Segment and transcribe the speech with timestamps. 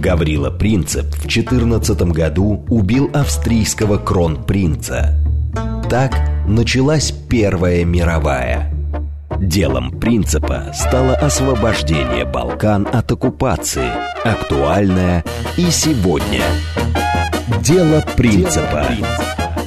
[0.00, 5.14] Гаврила Принцеп в 14 году убил австрийского кронпринца.
[5.88, 8.72] Так началась Первая мировая.
[9.38, 13.90] Делом принципа стало освобождение Балкан от оккупации,
[14.24, 15.24] актуальное
[15.56, 16.42] и сегодня.
[17.62, 18.86] Дело принципа.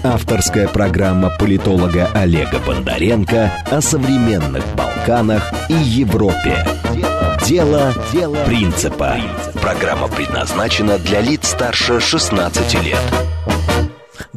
[0.03, 6.65] Авторская программа политолога Олега Бондаренко о современных Балканах и Европе.
[7.45, 9.17] Дело, Дело принципа.
[9.61, 13.36] Программа предназначена для лиц старше 16 лет.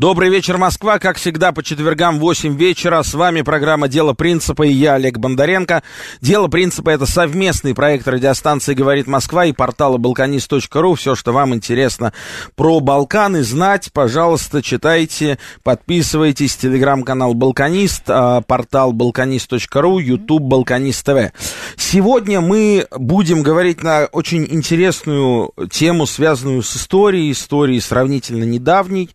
[0.00, 0.98] Добрый вечер, Москва.
[0.98, 3.02] Как всегда, по четвергам в 8 вечера.
[3.02, 5.82] С вами программа «Дело принципа» и я, Олег Бондаренко.
[6.22, 10.94] «Дело принципа»— это совместный проект радиостанции «Говорит Москва» и портала «Балканист.ру».
[10.94, 12.14] Все, что вам интересно
[12.56, 16.56] про Балканы, знать, пожалуйста, читайте, подписывайтесь.
[16.56, 21.30] Телеграм-канал «Балканист», а, портал «Балканист.ру», YouTube «Балканист ТВ».
[21.77, 29.10] Сегодня мы будем говорить на очень интересную тему, связанную с историей, историей сравнительно недавней.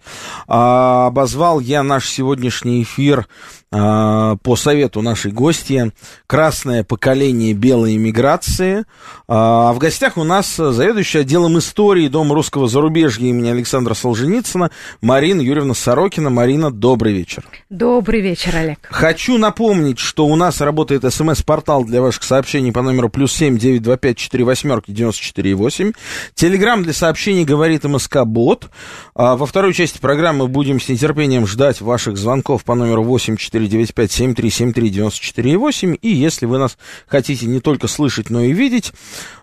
[0.48, 0.75] А,
[1.08, 3.26] обозвал я наш сегодняшний эфир а,
[3.72, 5.92] по совету нашей гости
[6.28, 8.86] «Красное поколение белой эмиграции».
[9.28, 15.42] А в гостях у нас заведующая отделом истории Дома русского зарубежья имени Александра Солженицына Марина
[15.42, 16.30] Юрьевна Сорокина.
[16.30, 17.44] Марина, добрый вечер.
[17.70, 18.80] Добрый вечер, Олег.
[18.84, 23.82] Хочу напомнить, что у нас работает смс-портал для ваших сообщений по номеру плюс семь девять
[23.82, 25.92] два пять четыре восьмерки девяносто четыре восемь.
[26.34, 28.70] Телеграмм для сообщений говорит МСК Бот.
[29.16, 33.55] А во второй части программы будем с нетерпением ждать ваших звонков по номеру восемь четыре
[33.56, 35.98] 495-7373-94,8.
[36.02, 38.92] И если вы нас хотите не только слышать, но и видеть,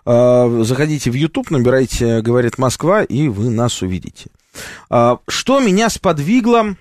[0.05, 4.27] э, заходите в YouTube, набирайте «Говорит Москва», и вы нас увидите.
[4.89, 6.77] Э, что меня сподвигло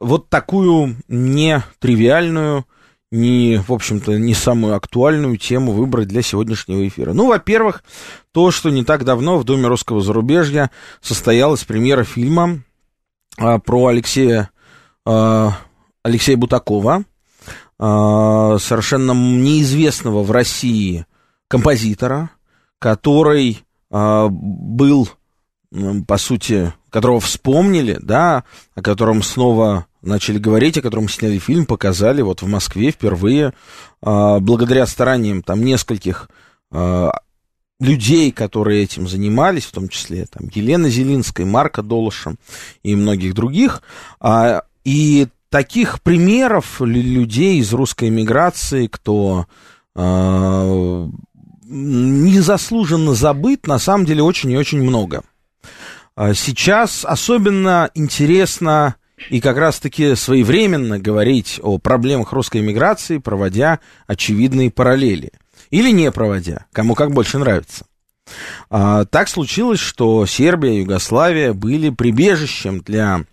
[0.00, 2.66] вот такую нетривиальную,
[3.10, 7.12] не, в общем-то, не самую актуальную тему выбрать для сегодняшнего эфира.
[7.12, 7.84] Ну, во-первых,
[8.32, 12.62] то, что не так давно в Доме русского зарубежья состоялась премьера фильма
[13.38, 14.50] а, про Алексея
[15.04, 15.58] а,
[16.06, 17.02] Алексея Бутакова,
[17.80, 21.04] а, совершенно неизвестного в России
[21.48, 22.30] композитора,
[22.78, 25.08] который а, был,
[26.06, 28.44] по сути, которого вспомнили, да,
[28.76, 33.52] о котором снова начали говорить, о котором сняли фильм, показали вот в Москве впервые,
[34.00, 36.30] а, благодаря стараниям там нескольких
[37.78, 42.34] людей, которые этим занимались, в том числе там Елена Зелинская, Марка Долоша
[42.82, 43.82] и многих других.
[44.84, 49.46] И таких примеров людей из русской эмиграции, кто
[49.94, 51.08] э,
[51.64, 55.22] незаслуженно забыт, на самом деле очень и очень много.
[56.14, 58.96] А сейчас особенно интересно
[59.30, 65.32] и как раз-таки своевременно говорить о проблемах русской эмиграции, проводя очевидные параллели.
[65.70, 67.86] Или не проводя, кому как больше нравится.
[68.68, 73.24] А, так случилось, что Сербия Югославия были прибежищем для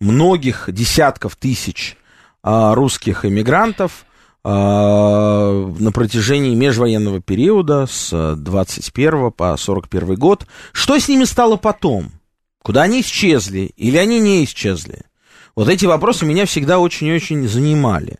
[0.00, 1.96] многих десятков тысяч
[2.42, 4.06] а, русских эмигрантов
[4.44, 10.46] а, на протяжении межвоенного периода с 21 по 41 год.
[10.72, 12.12] Что с ними стало потом?
[12.62, 15.02] Куда они исчезли или они не исчезли?
[15.54, 18.16] Вот эти вопросы меня всегда очень и очень занимали.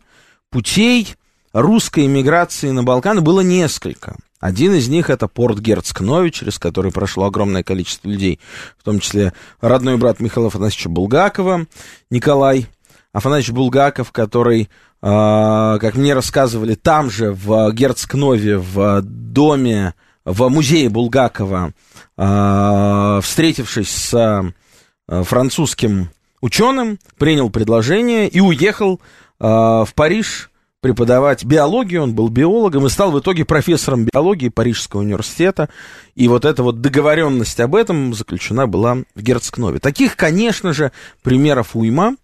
[0.49, 1.15] Путей
[1.53, 4.17] русской эмиграции на Балканы было несколько.
[4.39, 8.39] Один из них это порт Герцкнович, через который прошло огромное количество людей,
[8.77, 11.65] в том числе родной брат Михаила Афанасьевича Булгакова,
[12.11, 12.67] Николай
[13.13, 14.67] Афанасьевич Булгаков, который, э,
[15.01, 21.71] как мне рассказывали, там же, в Герцкнове, в доме, в музее Булгакова,
[22.17, 26.11] э, встретившись с э, французским
[26.41, 29.01] ученым, принял предложение и уехал
[29.39, 30.49] в Париж
[30.81, 35.69] преподавать биологию, он был биологом и стал в итоге профессором биологии Парижского университета.
[36.15, 39.79] И вот эта вот договоренность об этом заключена была в Герцкнове.
[39.79, 40.91] Таких, конечно же,
[41.23, 42.15] примеров уйма.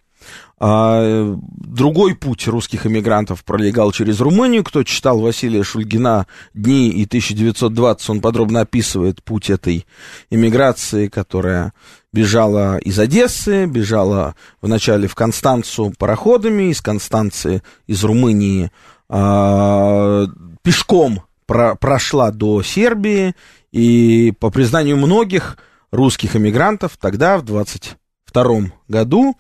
[0.60, 4.64] А, другой путь русских эмигрантов пролегал через Румынию.
[4.64, 9.86] Кто читал Василия Шульгина «Дни» и 1920, он подробно описывает путь этой
[10.30, 11.74] эмиграции, которая
[12.14, 18.72] бежала из Одессы, бежала вначале в Констанцию пароходами, из Констанции, из Румынии
[19.10, 20.28] э,
[20.62, 23.36] пешком про, прошла до Сербии,
[23.72, 25.58] и по признанию многих
[25.92, 29.36] русских эмигрантов тогда, в 22 году,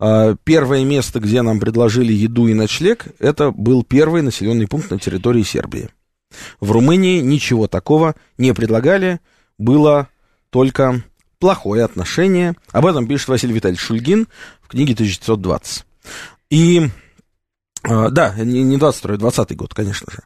[0.00, 4.98] э, первое место, где нам предложили еду и ночлег, это был первый населенный пункт на
[4.98, 5.90] территории Сербии.
[6.58, 9.20] В Румынии ничего такого не предлагали,
[9.58, 10.08] было
[10.50, 11.02] только
[11.38, 12.54] плохое отношение.
[12.72, 14.28] Об этом пишет Василий Витальевич Шульгин
[14.62, 15.84] в книге 1920.
[16.50, 16.88] И,
[17.88, 20.20] э, да, не 22 20 год, конечно же.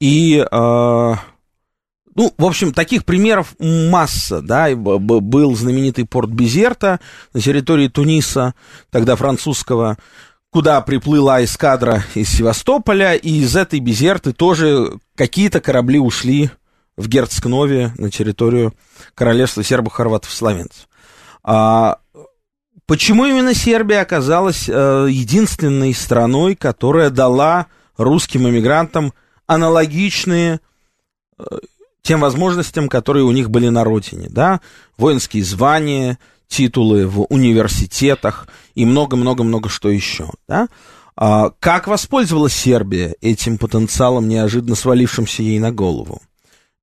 [0.00, 1.14] И э,
[2.14, 7.00] ну, в общем, таких примеров масса, да, был знаменитый порт Безерта
[7.32, 8.54] на территории Туниса,
[8.90, 9.96] тогда французского,
[10.50, 16.50] куда приплыла эскадра из Севастополя, и из этой Безерты тоже какие-то корабли ушли
[16.96, 18.74] в Герцкнове на территорию
[19.14, 20.88] королевства сербов, хорватов, словенцев.
[21.42, 21.98] А
[22.86, 27.66] почему именно Сербия оказалась э, единственной страной, которая дала
[27.96, 29.12] русским иммигрантам
[29.46, 30.60] аналогичные
[31.38, 31.44] э,
[32.02, 34.60] тем возможностям, которые у них были на родине, да,
[34.96, 40.68] воинские звания, титулы в университетах и много-много-много что еще, да.
[41.16, 46.20] А как воспользовалась Сербия этим потенциалом, неожиданно свалившимся ей на голову?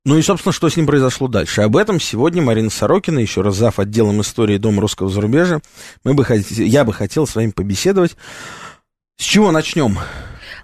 [0.07, 1.63] Ну и, собственно, что с ним произошло дальше?
[1.63, 3.77] Об этом сегодня Марина Сорокина, еще раз зав.
[3.77, 5.59] отделом истории Дома русского зарубежья,
[6.06, 6.38] мы бы хот...
[6.50, 8.15] я бы хотел с вами побеседовать.
[9.18, 10.00] С чего начнем?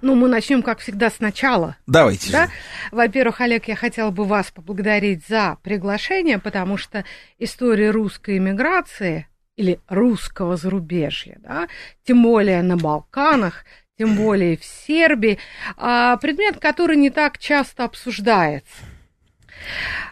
[0.02, 1.76] Ну, мы начнем, как всегда, сначала.
[1.88, 2.32] Давайте.
[2.32, 2.50] Да?
[2.94, 7.04] Во-первых, Олег, я хотела бы вас поблагодарить за приглашение, потому что
[7.38, 11.68] история русской иммиграции или русского зарубежья, да,
[12.08, 13.66] тем более на Балканах,
[13.98, 15.38] тем более в Сербии,
[15.76, 18.93] а, предмет, который не так часто обсуждается.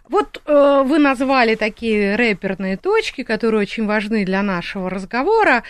[0.09, 5.63] Вот э, вы назвали такие рэперные точки, которые очень важны для нашего разговора.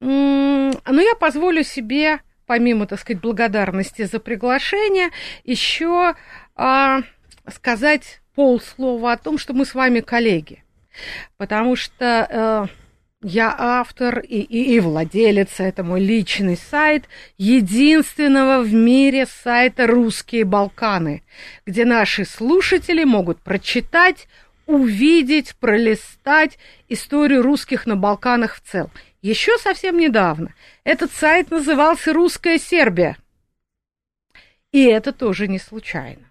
[0.00, 5.10] Но я позволю себе, помимо, так сказать, благодарности за приглашение,
[5.44, 6.14] еще
[6.56, 6.98] э,
[7.52, 10.64] сказать полслова о том, что мы с вами коллеги.
[11.36, 12.87] Потому что э,
[13.22, 20.44] я автор и, и, и владелец, это мой личный сайт, единственного в мире сайта «Русские
[20.44, 21.24] Балканы»,
[21.66, 24.28] где наши слушатели могут прочитать,
[24.66, 28.90] увидеть, пролистать историю русских на Балканах в целом.
[29.20, 30.54] Еще совсем недавно
[30.84, 33.16] этот сайт назывался «Русская Сербия».
[34.70, 36.30] И это тоже не случайно.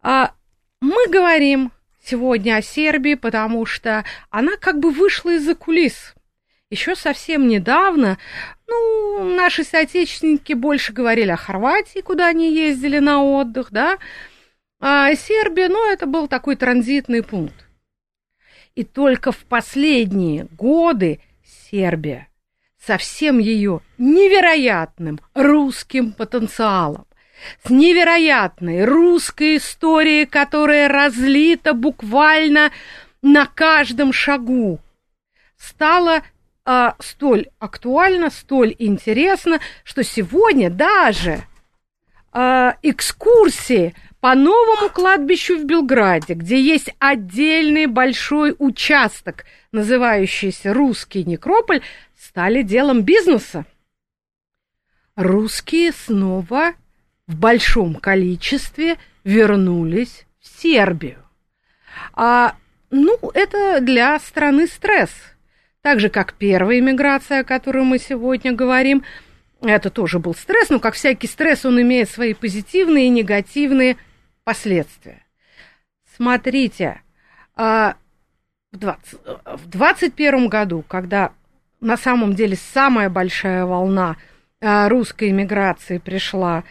[0.00, 0.32] А
[0.80, 1.70] мы говорим
[2.04, 6.14] сегодня о Сербии, потому что она как бы вышла из-за кулис.
[6.70, 8.18] Еще совсем недавно,
[8.66, 13.98] ну, наши соотечественники больше говорили о Хорватии, куда они ездили на отдых, да,
[14.80, 17.54] а Сербия, ну, это был такой транзитный пункт.
[18.74, 21.20] И только в последние годы
[21.70, 22.28] Сербия
[22.84, 27.06] со всем ее невероятным русским потенциалом,
[27.64, 32.70] с невероятной русской историей, которая разлита буквально
[33.22, 34.80] на каждом шагу,
[35.56, 36.22] стала
[36.64, 41.42] а, столь актуально, столь интересно, что сегодня даже
[42.32, 51.82] а, экскурсии по новому кладбищу в Белграде, где есть отдельный большой участок, называющийся Русский некрополь,
[52.18, 53.66] стали делом бизнеса.
[55.14, 56.72] Русские снова
[57.26, 61.24] в большом количестве вернулись в Сербию.
[62.12, 62.54] А,
[62.90, 65.10] ну, это для страны стресс.
[65.80, 69.04] Так же, как первая иммиграция, о которой мы сегодня говорим,
[69.60, 73.96] это тоже был стресс, но, как всякий стресс, он имеет свои позитивные и негативные
[74.44, 75.24] последствия.
[76.16, 77.02] Смотрите,
[77.56, 77.96] а,
[78.72, 81.32] в 2021 году, когда
[81.80, 84.16] на самом деле самая большая волна
[84.60, 86.64] а, русской иммиграции пришла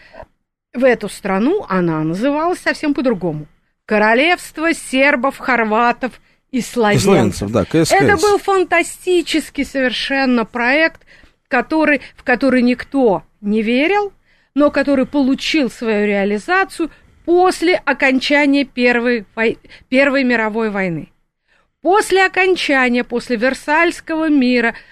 [0.74, 3.48] в эту страну она называлась совсем по-другому.
[3.86, 6.20] Королевство сербов, хорватов
[6.52, 7.02] и славянцев.
[7.02, 7.92] И славянцев да, КСКС.
[7.92, 11.02] Это был фантастический совершенно проект,
[11.48, 14.14] который, в который никто не верил,
[14.56, 16.90] но который получил свою реализацию
[17.26, 19.26] после окончания Первой,
[19.90, 21.10] Первой мировой войны.
[21.82, 24.76] После окончания, после Версальского мира–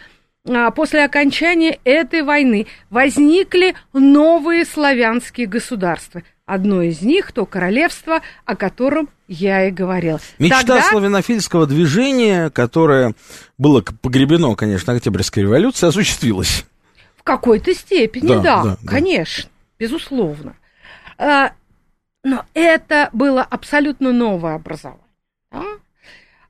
[0.75, 6.23] после окончания этой войны возникли новые славянские государства.
[6.45, 10.19] Одно из них то королевство, о котором я и говорил.
[10.37, 10.81] Мечта Тогда...
[10.81, 13.13] славянофильского движения, которое
[13.57, 16.65] было погребено, конечно, Октябрьской революцией, осуществилась.
[17.15, 19.49] В какой-то степени, да, да, да конечно, да.
[19.79, 20.55] безусловно.
[21.17, 21.53] А,
[22.23, 25.05] но это было абсолютно новое образование,
[25.51, 25.63] да,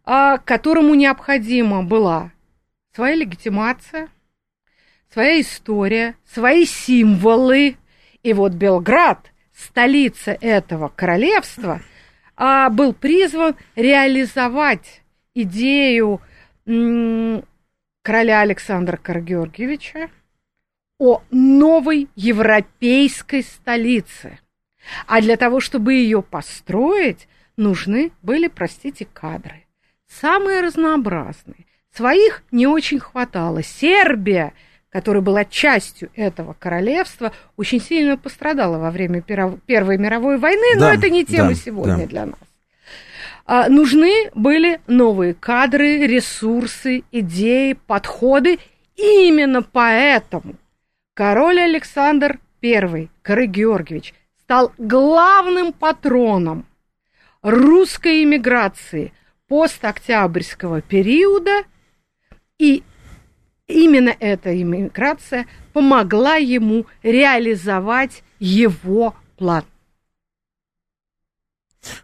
[0.06, 2.32] а, которому необходима была
[2.94, 4.10] своя легитимация,
[5.12, 7.78] своя история, свои символы.
[8.24, 11.82] И вот Белград, столица этого королевства,
[12.36, 15.02] а, был призван реализовать
[15.34, 16.22] идею
[16.66, 20.10] короля Александра Каргеоргиевича
[21.00, 24.40] о новой европейской столице.
[25.08, 29.66] А для того, чтобы ее построить, нужны были, простите, кадры.
[30.08, 31.66] Самые разнообразные.
[31.96, 33.64] Своих не очень хватало.
[33.64, 34.54] Сербия,
[34.90, 40.94] которая была частью этого королевства, очень сильно пострадала во время Первой мировой войны, да, но
[40.94, 42.06] это не тема да, сегодня да.
[42.06, 42.40] для нас.
[43.46, 48.60] А, нужны были новые кадры, ресурсы, идеи, подходы.
[48.96, 50.56] И именно поэтому
[51.14, 56.66] король Александр I, Коры Георгиевич, стал главным патроном
[57.42, 59.14] русской иммиграции
[59.48, 61.64] постоктябрьского периода,
[62.62, 62.84] и
[63.68, 69.64] именно эта иммиграция помогла ему реализовать его план.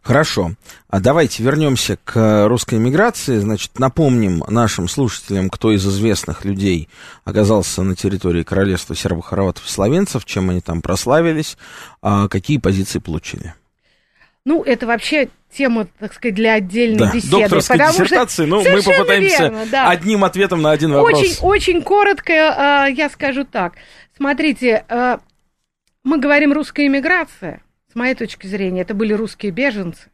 [0.01, 0.53] Хорошо.
[0.89, 3.37] А давайте вернемся к русской миграции.
[3.37, 6.89] Значит, напомним нашим слушателям, кто из известных людей
[7.23, 11.55] оказался на территории королевства сербо-хорватов и словенцев, чем они там прославились,
[12.01, 13.53] а какие позиции получили.
[14.43, 17.31] Ну, это вообще тема, так сказать, для отдельной да, беседы.
[17.31, 19.89] Докторской диссертации, но ну, мы попытаемся верно, да.
[19.89, 21.19] одним ответом на один вопрос.
[21.19, 23.73] Очень, очень коротко э, я скажу так.
[24.15, 25.17] Смотрите, э,
[26.03, 27.61] мы говорим русская иммиграция.
[27.91, 30.09] С моей точки зрения, это были русские беженцы.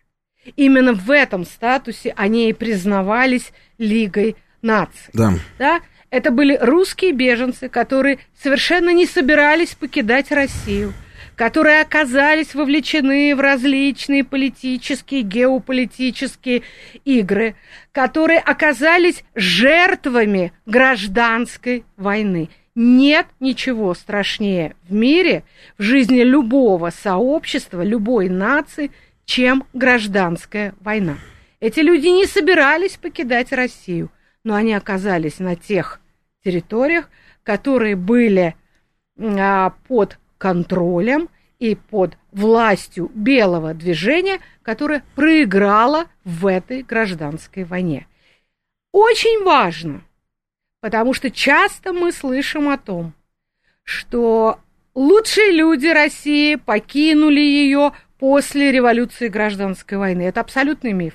[0.56, 5.10] Именно в этом статусе они и признавались Лигой наций.
[5.13, 5.34] Да.
[5.58, 5.82] да?
[6.10, 10.94] Это были русские беженцы, которые совершенно не собирались покидать Россию
[11.36, 16.63] которые оказались вовлечены в различные политические, геополитические
[17.06, 17.56] игры,
[17.92, 22.50] которые оказались жертвами гражданской войны.
[22.75, 25.44] Нет ничего страшнее в мире,
[25.78, 28.92] в жизни любого сообщества, любой нации,
[29.25, 31.18] чем гражданская война.
[31.60, 34.12] Эти люди не собирались покидать Россию,
[34.44, 36.02] но они оказались на тех
[36.44, 37.10] территориях,
[37.44, 38.56] которые были
[39.20, 48.08] а, под контролем и под властью белого движения, которое проиграло в этой гражданской войне.
[48.92, 50.02] Очень важно–
[50.84, 53.14] Потому что часто мы слышим о том,
[53.84, 54.60] что
[54.94, 60.24] лучшие люди России покинули ее после революции гражданской войны.
[60.24, 61.14] Это абсолютный миф.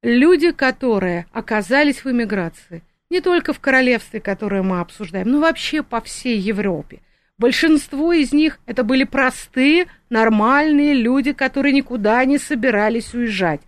[0.00, 6.00] Люди, которые оказались в эмиграции, не только в королевстве, которое мы обсуждаем, но вообще по
[6.00, 7.00] всей Европе,
[7.38, 13.60] Большинство из них это были простые, нормальные люди, которые никуда не собирались уезжать,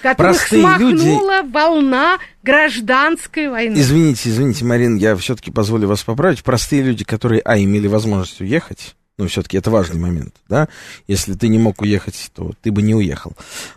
[0.00, 1.52] которых простые смахнула люди...
[1.52, 3.74] волна гражданской войны.
[3.78, 6.44] Извините, извините, Марин, я все-таки позволю вас поправить.
[6.44, 10.68] Простые люди, которые, а, имели возможность уехать, ну, все-таки это важный момент, да,
[11.08, 13.32] если ты не мог уехать, то ты бы не уехал,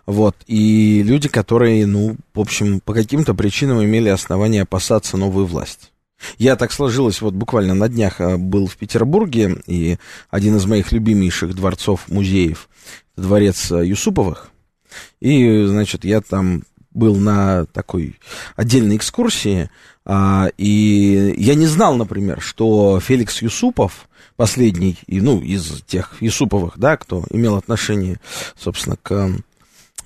[0.06, 5.89] вот, и люди, которые, ну, в общем, по каким-то причинам имели основания опасаться новую власть.
[6.38, 9.98] Я так сложилось, вот буквально на днях а, был в Петербурге, и
[10.30, 12.70] один из моих любимейших дворцов-музеев,
[13.16, 14.50] дворец а, Юсуповых,
[15.20, 18.20] и, значит, я там был на такой
[18.56, 19.70] отдельной экскурсии,
[20.06, 26.98] а, и я не знал, например, что Феликс Юсупов, последний, ну, из тех Юсуповых, да,
[26.98, 28.20] кто имел отношение,
[28.58, 29.32] собственно, к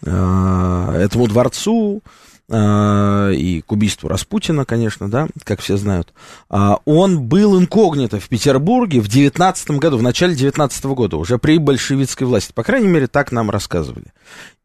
[0.01, 2.01] этому дворцу,
[2.50, 6.13] и к убийству Распутина, конечно, да, как все знают,
[6.50, 11.57] а, он был инкогнито в Петербурге в 19 году, в начале 19 года, уже при
[11.57, 12.51] большевистской власти.
[12.53, 14.07] По крайней мере, так нам рассказывали.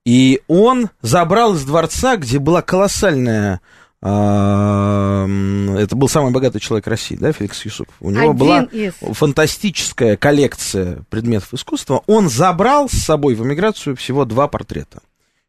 [0.04, 3.60] И он забрал из дворца, где была колоссальная
[4.00, 5.26] а,
[5.76, 7.94] это был самый богатый человек России, да, Феликс Юсупов.
[8.00, 8.94] У него Один была из...
[9.00, 12.02] фантастическая коллекция предметов искусства.
[12.06, 15.00] Он забрал с собой в эмиграцию всего два портрета.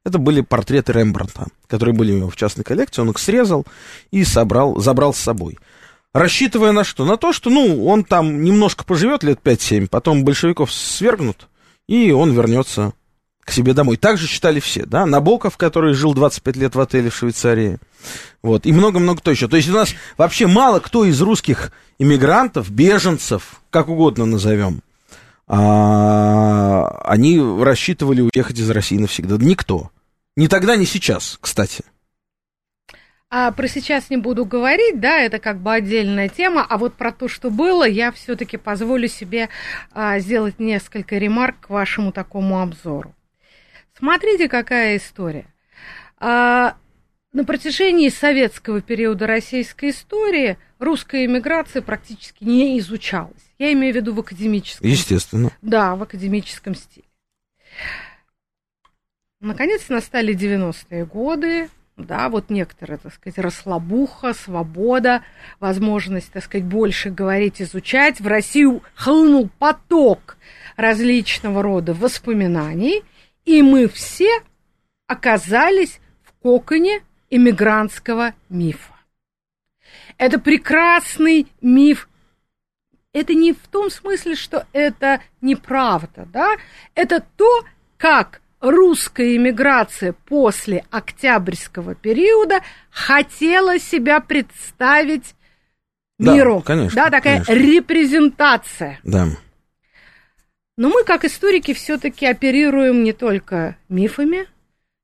[0.06, 3.02] Это были портреты Рембрандта, которые были у него в частной коллекции.
[3.02, 3.66] Он их срезал
[4.12, 5.58] и собрал, забрал с собой.
[6.14, 7.06] Рассчитывая на что?
[7.06, 11.48] На то, что, ну, он там немножко поживет лет 5-7, потом большевиков свергнут,
[11.88, 12.94] и он вернется
[13.44, 13.98] к себе домой.
[13.98, 15.06] Так же считали все, да?
[15.06, 17.80] Набоков, который жил 25 лет в отеле в Швейцарии.
[18.42, 19.48] Вот, и много-много кто еще.
[19.48, 24.82] То есть у нас вообще мало кто из русских иммигрантов, беженцев, как угодно назовем,
[25.50, 29.36] а, они рассчитывали уехать из России навсегда.
[29.38, 29.90] Никто.
[30.38, 31.84] Ни тогда, ни сейчас, кстати.
[33.32, 37.12] А про сейчас не буду говорить, да, это как бы отдельная тема, а вот про
[37.12, 39.50] то, что было, я все-таки позволю себе
[39.92, 43.14] а, сделать несколько ремарк к вашему такому обзору.
[43.98, 45.46] Смотрите, какая история.
[46.18, 46.76] А,
[47.34, 53.49] на протяжении советского периода российской истории русская эмиграция практически не изучалась.
[53.60, 54.90] Я имею в виду в академическом.
[54.90, 55.52] Естественно.
[55.62, 57.06] Да, в академическом стиле.
[59.42, 65.24] Наконец настали 90-е годы, да, вот некоторые, так сказать, расслабуха, свобода,
[65.60, 68.22] возможность, так сказать, больше говорить, изучать.
[68.22, 70.38] В Россию хлынул поток
[70.78, 73.04] различного рода воспоминаний,
[73.44, 74.30] и мы все
[75.08, 78.94] оказались в коконе иммигрантского мифа.
[80.18, 82.08] Это прекрасный миф.
[83.20, 86.56] Это не в том смысле, что это неправда, да?
[86.96, 87.66] Это то,
[87.98, 95.36] как русская иммиграция после октябрьского периода хотела себя представить
[96.18, 96.62] Да, миру.
[96.62, 97.54] конечно, Да, такая конечно.
[97.54, 99.00] репрезентация.
[99.04, 99.28] Да.
[100.78, 104.48] Но мы, как историки, все-таки оперируем не только мифами,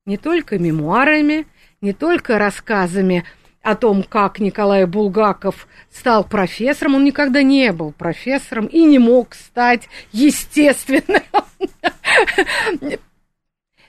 [0.06, 1.46] не только мемуарами,
[1.82, 3.26] не только рассказами
[3.66, 6.94] о том, как Николай Булгаков стал профессором.
[6.94, 11.20] Он никогда не был профессором и не мог стать, естественно,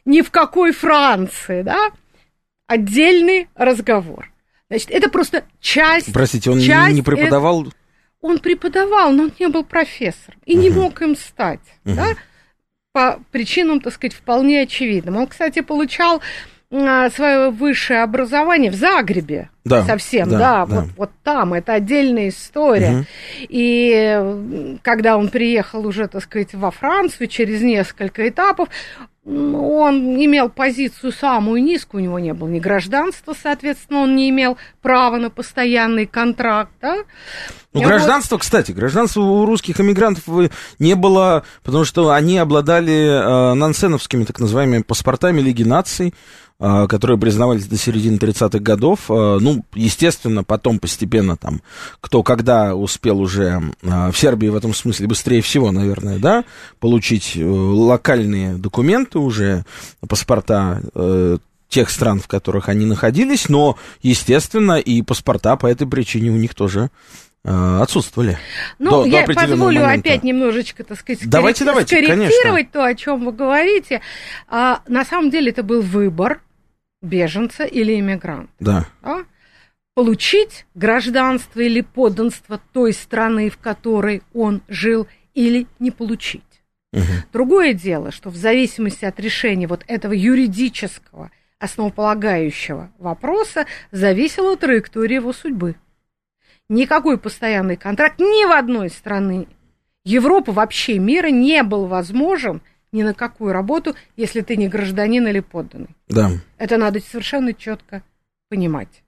[0.05, 1.91] ни в какой Франции, да?
[2.65, 4.31] Отдельный разговор.
[4.67, 6.11] Значит, это просто часть...
[6.11, 7.67] Простите, он не- часть не преподавал?
[8.19, 12.15] он преподавал, но он не был профессором и не мог им стать, да,
[12.93, 15.17] по причинам, так сказать, вполне очевидным.
[15.17, 16.23] Он, кстати, получал
[16.69, 19.49] свое высшее образование в Загребе.
[19.63, 20.65] Да, совсем, да, да, да.
[20.65, 22.91] Вот, вот там, это отдельная история.
[22.91, 23.05] Мгм.
[23.49, 28.69] И когда он приехал уже, так сказать, во Францию через несколько этапов,
[29.27, 34.57] он имел позицию самую низкую, у него не было ни гражданства, соответственно, он не имел
[34.81, 36.99] права на постоянный контракт, да.
[37.73, 37.87] Ну, Вот.
[37.87, 44.23] гражданство, кстати, гражданства у русских эмигрантов э, не было, потому что они обладали э, нансеновскими
[44.23, 46.13] так называемыми паспортами Лиги наций,
[46.59, 49.01] которые признавались до середины 30-х годов.
[49.09, 51.61] Э, ну, естественно, потом постепенно там,
[52.01, 56.43] кто когда успел уже э, в Сербии в этом смысле быстрее всего, наверное, да,
[56.79, 59.65] получить э, локальные документы уже,
[60.07, 61.37] паспорта э,
[61.69, 66.55] тех стран, в которых они находились, но, естественно, и паспорта по этой причине у них
[66.55, 66.89] тоже
[67.43, 68.39] э, отсутствовали.
[68.79, 70.09] Ну, до- до я определенного позволю момента.
[70.09, 74.01] опять немножечко, так сказать, Давайте, давайте, скорректировать то, о чем вы говорите.
[74.47, 76.41] А, на самом деле это был выбор
[77.07, 78.51] беженца или иммигранта.
[78.59, 78.85] Да.
[79.01, 79.25] да?
[79.95, 86.43] Получить гражданство или подданство той страны, в которой он жил, или не получить.
[86.93, 87.03] Мгм.
[87.33, 95.33] Другое дело, что в зависимости от решения вот этого юридического основополагающего вопроса зависела траектория его
[95.33, 95.75] судьбы.
[96.69, 99.47] Никакой постоянный контракт ни в одной страны
[100.07, 105.39] Европы, вообще мира не был возможен ни на какую работу, если ты не гражданин или
[105.39, 105.95] подданный.
[106.07, 106.31] Да.
[106.57, 108.03] Это надо совершенно четко
[108.49, 109.03] понимать.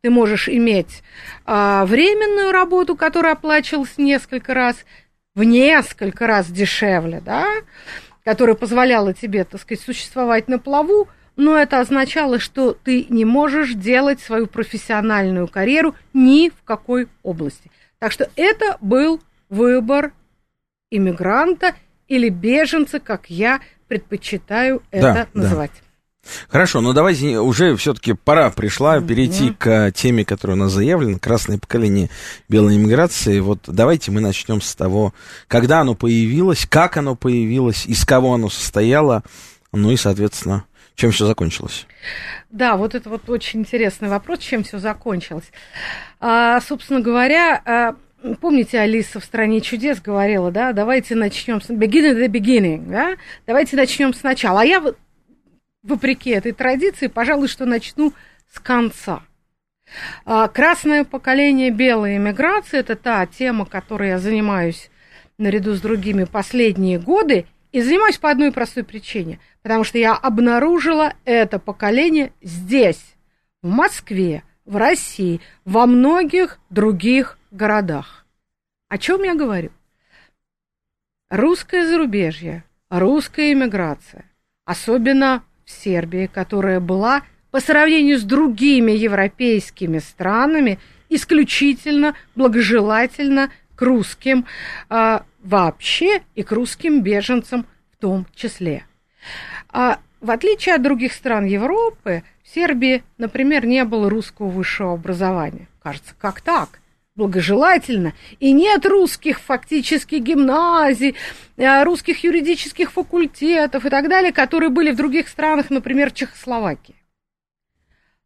[0.00, 1.02] Ты можешь иметь
[1.44, 4.76] а, временную работу, которая оплачивалась несколько раз,
[5.34, 7.46] в несколько раз дешевле, да,
[8.24, 13.72] которая позволяла тебе, так сказать, существовать на плаву, но это означало, что ты не можешь
[13.74, 17.70] делать свою профессиональную карьеру ни в какой области.
[17.98, 20.12] Так что это был выбор
[20.90, 21.74] иммигранта
[22.12, 25.70] или беженца, как я предпочитаю это Да, называть.
[26.48, 31.58] Хорошо, но давайте уже все-таки пора пришла перейти к теме, которая у нас заявлена, красное
[31.58, 32.10] поколение
[32.50, 33.40] белой иммиграции.
[33.40, 35.14] Вот давайте мы начнем с того,
[35.48, 39.24] когда оно появилось, как оно появилось, из кого оно состояло,
[39.72, 41.86] ну и, соответственно, чем все закончилось.
[42.50, 45.50] Да, вот это вот очень интересный вопрос, чем все закончилось.
[46.20, 47.96] А, собственно говоря, а,
[48.40, 53.76] помните, Алиса в «Стране чудес» говорила, да, давайте начнем с beginning the beginning, да, давайте
[53.76, 54.62] начнем сначала.
[54.62, 54.82] А я,
[55.82, 58.12] вопреки этой традиции, пожалуй, что начну
[58.52, 59.22] с конца.
[60.24, 64.90] А, Красное поколение белой эмиграции– это та тема, которой я занимаюсь
[65.38, 71.14] наряду с другими последние годы, и занимаюсь по одной простой причине, потому что я обнаружила
[71.24, 73.02] это поколение здесь,
[73.62, 78.26] в Москве, в России, во многих других городах.
[78.88, 79.70] О чем я говорю?
[81.30, 84.24] Русское зарубежье, русская иммиграция,
[84.64, 94.46] особенно в Сербии, которая была по сравнению с другими европейскими странами исключительно благожелательно к русским
[94.88, 98.84] а, вообще и к русским беженцам в том числе.
[99.68, 105.68] А, в отличие от других стран Европы, в Сербии, например, не было русского высшего образования.
[105.82, 106.81] Кажется, как так?
[107.14, 108.14] Благожелательно.
[108.40, 111.14] И нет русских фактически гимназий,
[111.56, 116.96] э, русских юридических факультетов и так далее, которые были в других странах, например, Чехословакии.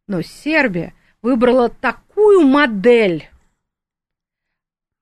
[0.07, 3.29] Но Сербия выбрала такую модель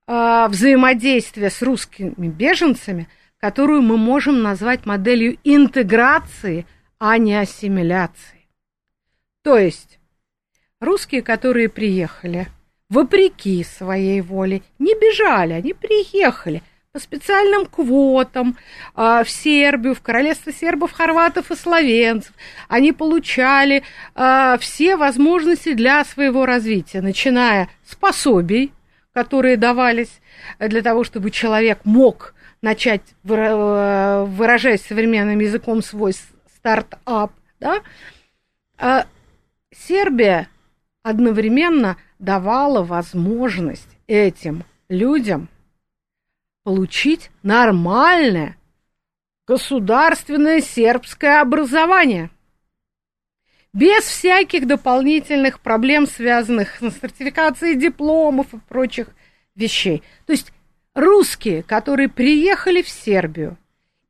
[0.07, 3.07] а, взаимодействия с русскими беженцами,
[3.39, 6.65] которую мы можем назвать моделью интеграции,
[6.97, 8.47] а не ассимиляции.
[9.43, 9.99] То есть
[10.79, 12.47] русские, которые приехали,
[12.95, 18.57] вопреки своей воле, не бежали, они приехали, по специальным квотам
[18.95, 22.31] а, в Сербию, в королевство сербов, хорватов и словенцев.
[22.69, 23.83] Они получали
[24.15, 28.71] а, все возможности для своего развития, начиная с пособий,
[29.13, 30.21] которые давались
[30.57, 36.13] для того, чтобы человек мог начать, э, выражать современным языком свой
[36.55, 37.33] стартап.
[37.59, 37.81] Да?
[38.77, 39.05] А
[39.73, 40.47] Сербия
[41.03, 45.49] одновременно давала возможность этим людям
[46.63, 48.57] получить нормальное
[49.47, 52.29] государственное сербское образование.
[53.73, 59.09] Без всяких дополнительных проблем, связанных с сертификацией дипломов и прочих
[59.53, 60.01] вещей.
[60.25, 60.51] То есть
[60.93, 63.57] русские, которые приехали в Сербию,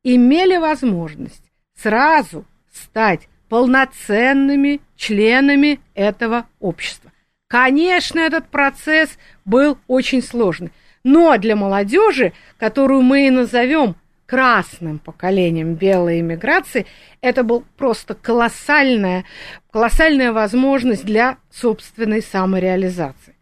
[0.02, 7.05] имели возможность сразу стать полноценными членами этого общества.
[7.48, 10.72] Конечно, этот процесс был очень сложный.
[11.04, 13.94] Но для молодежи, которую мы и назовем
[14.26, 16.86] красным поколением белой иммиграции,
[17.20, 19.24] это был просто колоссальная,
[19.70, 23.36] колоссальная возможность для собственной самореализации.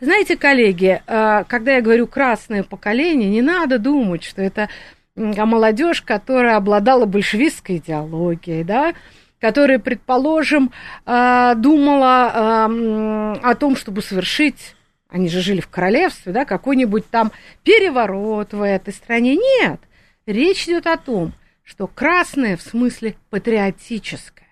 [0.00, 4.68] Знаете, коллеги, э, когда я говорю красное поколение, не надо думать, что это
[5.16, 8.92] молодежь, которая обладала большевистской идеологией, да,
[9.40, 10.72] которая, предположим,
[11.04, 14.74] э, думала э, о том, чтобы совершить
[15.08, 19.36] они же жили в королевстве, да, какой-нибудь там переворот в этой стране.
[19.36, 19.80] Нет,
[20.26, 24.46] речь идет о том, что красное в смысле патриотическое.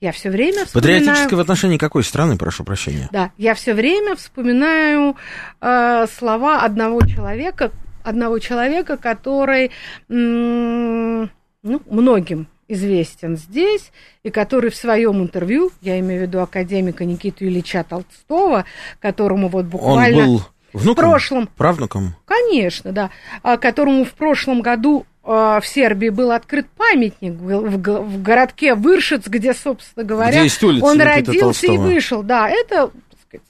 [0.00, 1.00] Я все время вспоминаю...
[1.00, 3.08] Патриотическое в отношении какой страны, прошу прощения?
[3.12, 5.16] Да, я все время вспоминаю
[5.60, 9.70] э, слова одного человека, одного человека, который
[10.08, 11.28] ну,
[11.62, 17.84] многим известен здесь, и который в своем интервью, я имею в виду академика Никиту Ильича
[17.84, 18.64] Толстого,
[19.00, 20.18] которому вот буквально...
[20.18, 21.48] Он был внуком, в прошлом...
[21.56, 22.14] правнуком?
[22.24, 23.10] Конечно, да.
[23.42, 29.54] А, которому в прошлом году а, в Сербии был открыт памятник в городке Выршиц, где,
[29.54, 31.74] собственно говоря, он Никита родился Толстого.
[31.74, 32.22] и вышел.
[32.22, 32.90] Да, это
[33.26, 33.46] сказать,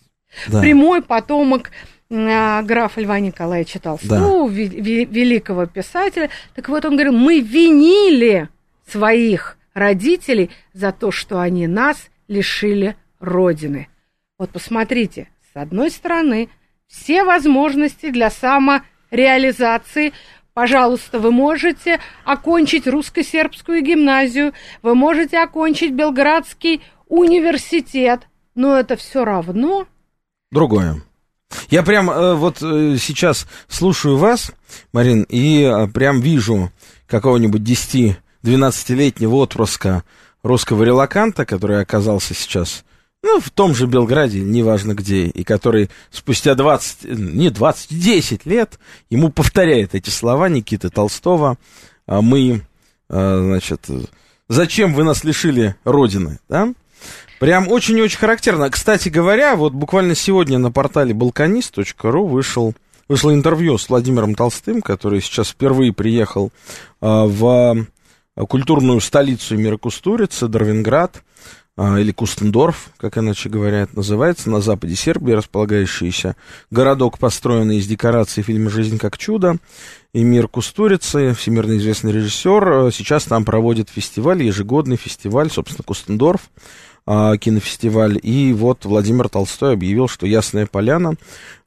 [0.49, 0.61] да.
[0.61, 1.71] прямой потомок
[2.11, 4.55] а, графа Льва Николаевича Толстого, да.
[4.55, 6.29] великого писателя.
[6.55, 8.49] Так вот, он говорил, мы винили
[8.93, 13.89] своих родителей за то, что они нас лишили Родины.
[14.39, 16.49] Вот посмотрите, с одной стороны,
[16.89, 20.13] все возможности для самореализации.
[20.53, 24.53] Пожалуйста, вы можете окончить русско-сербскую гимназию,
[24.83, 29.87] вы можете окончить Белградский университет, но это все равно...
[30.51, 31.03] Другое.
[31.71, 34.53] Я прям э, вот э, сейчас слушаю вас,
[34.93, 36.71] Марин, и э, прям вижу
[37.07, 40.05] какого-нибудь 10 12-летнего отпрыска
[40.43, 42.85] русского релаканта, который оказался сейчас,
[43.23, 48.79] ну, в том же Белграде, неважно где, и который спустя 20, не 20, 10 лет
[49.11, 51.57] ему повторяет эти слова Никиты Толстого,
[52.07, 52.63] а мы,
[53.09, 53.87] а, значит,
[54.49, 56.73] зачем вы нас лишили Родины, да?
[57.39, 58.71] Прям очень-очень характерно.
[58.71, 62.75] Кстати говоря, вот буквально сегодня на портале balkanist.ru вышел,
[63.09, 66.53] вышло интервью с Владимиром Толстым, который сейчас впервые приехал
[67.01, 67.87] а, в
[68.37, 71.23] культурную столицу мира Кустурица, Дарвинград,
[71.75, 76.37] а, или Кустендорф, как иначе говоря, это называется, на западе Сербии располагающийся.
[76.71, 79.57] Городок, построенный из декораций фильма «Жизнь как чудо»,
[80.13, 86.43] и мир Кустурицы, всемирно известный режиссер, а, сейчас там проводит фестиваль, ежегодный фестиваль, собственно, Кустендорф,
[87.05, 88.19] а, кинофестиваль.
[88.23, 91.15] И вот Владимир Толстой объявил, что Ясная Поляна,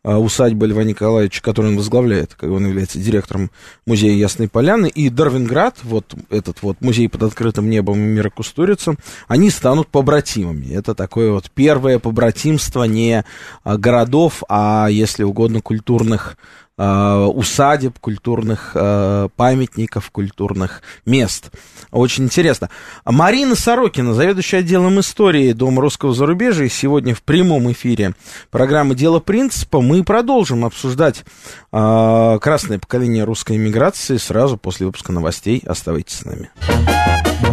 [0.03, 3.51] а, усадьба Льва Николаевича, которую он возглавляет, как он является директором
[3.85, 8.95] музея Ясной Поляны, и Дарвинград, вот этот вот музей под открытым небом мира Кустурица,
[9.27, 10.73] они станут побратимами.
[10.73, 13.25] Это такое вот первое побратимство не
[13.63, 16.37] а, городов, а, если угодно, культурных
[16.77, 21.51] э, усадеб, культурных памятников, культурных мест.
[21.95, 22.69] Очень интересно.
[23.05, 28.15] Марина Сорокина, заведующая отделом истории Дома русского зарубежья, сегодня в прямом эфире
[28.51, 29.79] программы «Дело принципа».
[29.79, 31.23] Мы продолжим обсуждать
[31.71, 35.63] э, красное поколение русской иммиграции сразу после выпуска новостей.
[35.65, 36.49] Оставайтесь с нами.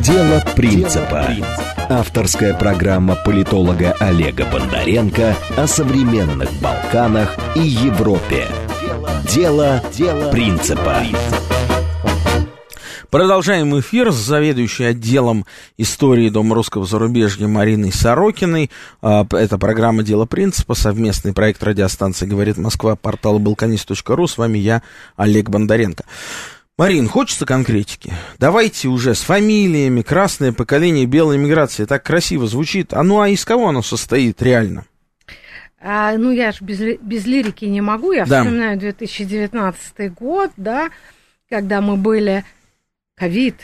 [0.02, 1.24] «Дело принципа».
[1.88, 8.48] Авторская программа политолога Олега Бондаренко о современных Балканах и Европе.
[9.32, 11.04] Дело, дело принципа.
[13.12, 15.44] Продолжаем эфир с заведующей отделом
[15.76, 18.70] истории Дома русского зарубежья Мариной Сорокиной.
[19.02, 24.26] А, это программа «Дело принципа», совместный проект радиостанции «Говорит Москва», портал balkanist.ru.
[24.26, 24.80] С вами я,
[25.14, 26.04] Олег Бондаренко.
[26.78, 28.14] Марин, хочется конкретики?
[28.38, 31.84] Давайте уже с фамилиями, красное поколение, белая миграция.
[31.84, 32.94] Так красиво звучит.
[32.94, 34.86] А ну а из кого оно состоит реально?
[35.82, 38.12] А, ну, я же без, без лирики не могу.
[38.12, 38.40] Я Да.
[38.42, 40.88] вспоминаю 2019 год, да,
[41.50, 42.46] когда мы были
[43.14, 43.56] ковид,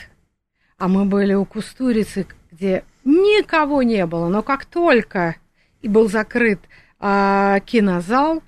[0.77, 4.27] а мы были у Кустурицы, где никого не было.
[4.29, 5.35] Но как только
[5.81, 6.59] и был закрыт
[6.99, 8.43] а, кинозал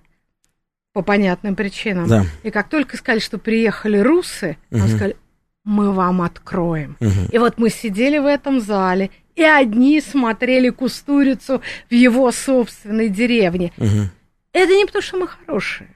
[0.94, 2.26] по понятным причинам, Да.
[2.44, 4.90] и как только сказали, что приехали русы, нам Мгм.
[4.90, 5.18] сказали,
[5.64, 6.98] мы вам откроем.
[7.00, 7.28] Мгм.
[7.32, 13.72] И вот мы сидели в этом зале, и одни смотрели Кустурицу в его собственной деревне.
[13.78, 14.10] Мгм.
[14.54, 15.90] Это не потому, что мы хорошие.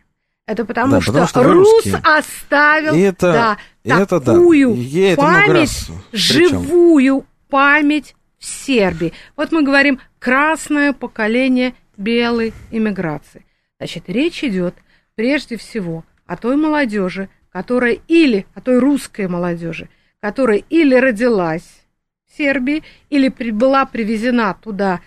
[0.48, 1.96] Это потому, Да, что, потому что Рус русские.
[2.04, 4.34] оставил И это- да, это да.
[4.34, 9.14] такую Я много память, живую память в Сербии.
[9.36, 13.44] Вот мы говорим красное поколение белой иммиграции.
[13.80, 14.76] Значит, речь идет
[15.16, 21.86] прежде всего о той молодежи, которая или о той русской молодежи, которая или родилась
[22.32, 25.00] в Сербии, или при- была привезена туда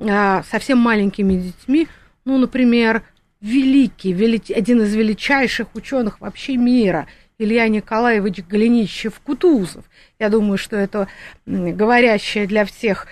[0.00, 1.88] а, совсем маленькими детьми,
[2.24, 3.02] ну, например,
[3.40, 7.06] великий, вели- один из величайших ученых вообще мира,
[7.38, 9.84] Илья Николаевич Голенищев-Кутузов.
[10.18, 11.06] Я думаю, что это
[11.46, 13.06] говорящая для всех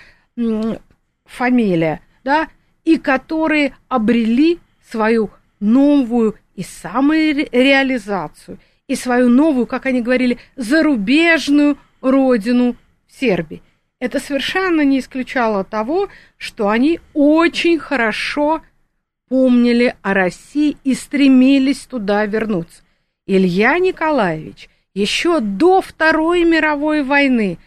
[1.25, 2.49] фамилия, да,
[2.85, 4.59] и которые обрели
[4.91, 8.59] свою новую и самореализацию,
[8.89, 13.63] и свою новую, как они говорили, зарубежную родину в Сербии.
[13.99, 18.63] Это совершенно не исключало того, что они очень хорошо
[19.29, 22.83] помнили о России и стремились туда вернуться.
[23.27, 27.59] Илья Николаевич еще до Второй мировой войны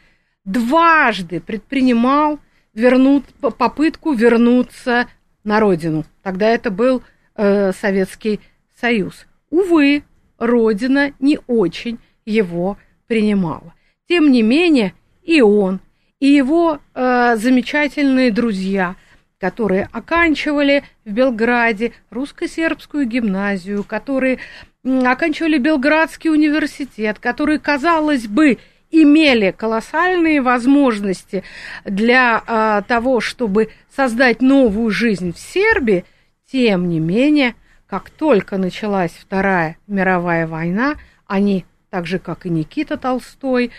[0.45, 2.39] дважды предпринимал
[2.74, 3.26] вернут,
[3.58, 5.08] попытку вернуться
[5.43, 6.06] на родину.
[6.24, 7.04] Тогда это был
[7.36, 8.39] э, Советский
[8.80, 9.26] Союз.
[9.50, 10.04] Увы,
[10.38, 13.74] родина не очень его принимала.
[14.08, 15.80] Тем не менее, и он,
[16.19, 18.95] и его э, замечательные друзья,
[19.39, 24.39] которые оканчивали в Белграде русско-сербскую гимназию, которые
[24.84, 28.58] оканчивали Белградский университет, которые, казалось бы,
[28.91, 31.43] имели колоссальные возможности
[31.86, 36.06] для а, того, чтобы создать новую жизнь в Сербии,
[36.52, 37.56] тем не менее,
[37.88, 40.95] как только началась Вторая мировая война,
[41.28, 43.71] они, так же как и Никита Толстой,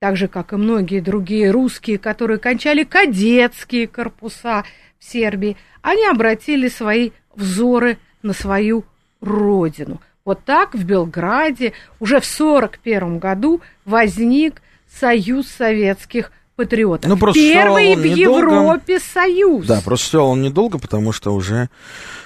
[0.00, 4.64] так же как и многие другие русские, которые кончали кадетские корпуса
[5.04, 8.84] Сербии, они обратили свои взоры на свою
[9.20, 10.00] родину.
[10.24, 17.10] Вот так в Белграде уже в 1941 году возник Союз советских патриотов.
[17.10, 18.40] Ну, просто Первый в недолго.
[18.40, 19.66] Европе союз.
[19.66, 21.68] Да, просто существовал он недолго, потому что уже...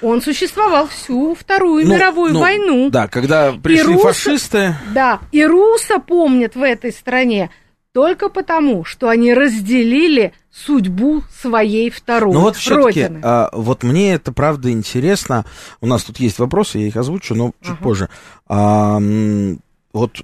[0.02, 2.90] Он существовал всю Вторую ну, мировую ну, войну.
[2.90, 4.74] Да, когда пришли русы- фашисты...
[4.92, 7.50] Да, и руса помнят в этой стране
[7.92, 10.32] только потому, что они разделили
[10.64, 13.20] судьбу своей второй Ну вот родины.
[13.52, 15.44] вот мне это правда интересно.
[15.80, 17.82] У нас тут есть вопросы, я их озвучу, но чуть Ага.
[17.82, 18.08] позже.
[18.46, 19.00] А,
[19.92, 20.22] вот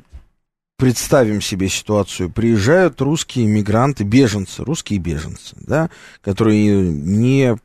[0.76, 2.30] представим себе ситуацию.
[2.30, 7.56] Приезжают русские мигранты, беженцы, русские беженцы, да, которые не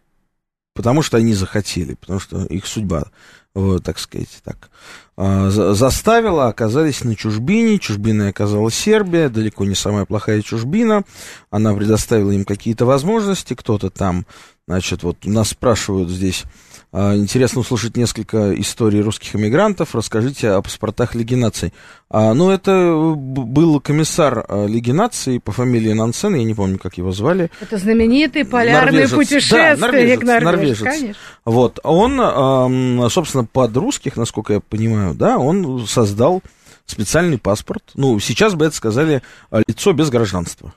[0.75, 3.08] потому что они захотели, потому что их судьба,
[3.53, 4.69] вот, так сказать, так,
[5.09, 11.03] а, заставила, оказались на чужбине, чужбиной оказалась Сербия, далеко не самая плохая чужбина,
[11.51, 14.25] она предоставила им какие-то возможности, кто-то там,
[14.65, 16.45] значит, вот нас спрашивают здесь,
[16.91, 21.71] интересно услышать несколько историй русских эмигрантов, расскажите о паспортах Лиги наций.
[22.10, 26.80] А, ну, это б- был комиссар а, Лиги наций по фамилии Нансен, я не помню,
[26.80, 29.13] как его звали, Это знаменитый полярный Норвежец.
[29.15, 30.80] путешественник Да, норвежец, Норвеж, норвежец.
[30.84, 31.21] конечно.
[31.45, 36.41] Вот, он, собственно, под русских, насколько я понимаю, да, он создал
[36.88, 37.84] специальный паспорт.
[37.93, 39.21] Ну, сейчас бы это сказали
[39.52, 40.73] а, лицо без гражданства.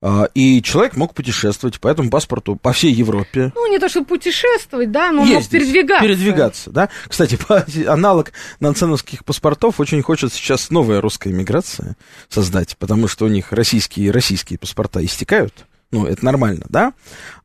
[0.00, 3.52] А, И человек мог путешествовать по этому паспорту по всей Европе.
[3.54, 6.04] Ну, не то, чтобы путешествовать, да, но он мог Ездить, передвигаться.
[6.06, 6.88] Передвигаться, да.
[7.08, 11.96] Кстати, по- аналог нансеновских паспортов очень хочет сейчас новая русская иммиграция
[12.28, 15.66] создать, потому что у них российские российские паспорта истекают.
[15.90, 16.92] Ну, это нормально, да?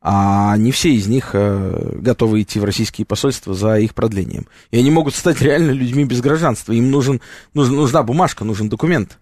[0.02, 4.46] А не все из них э, готовы идти в российские посольства за их продлением.
[4.70, 6.72] И они могут стать реально людьми без гражданства.
[6.72, 7.20] Им нужен,
[7.54, 9.18] нужен, нужна бумажка, нужен документ.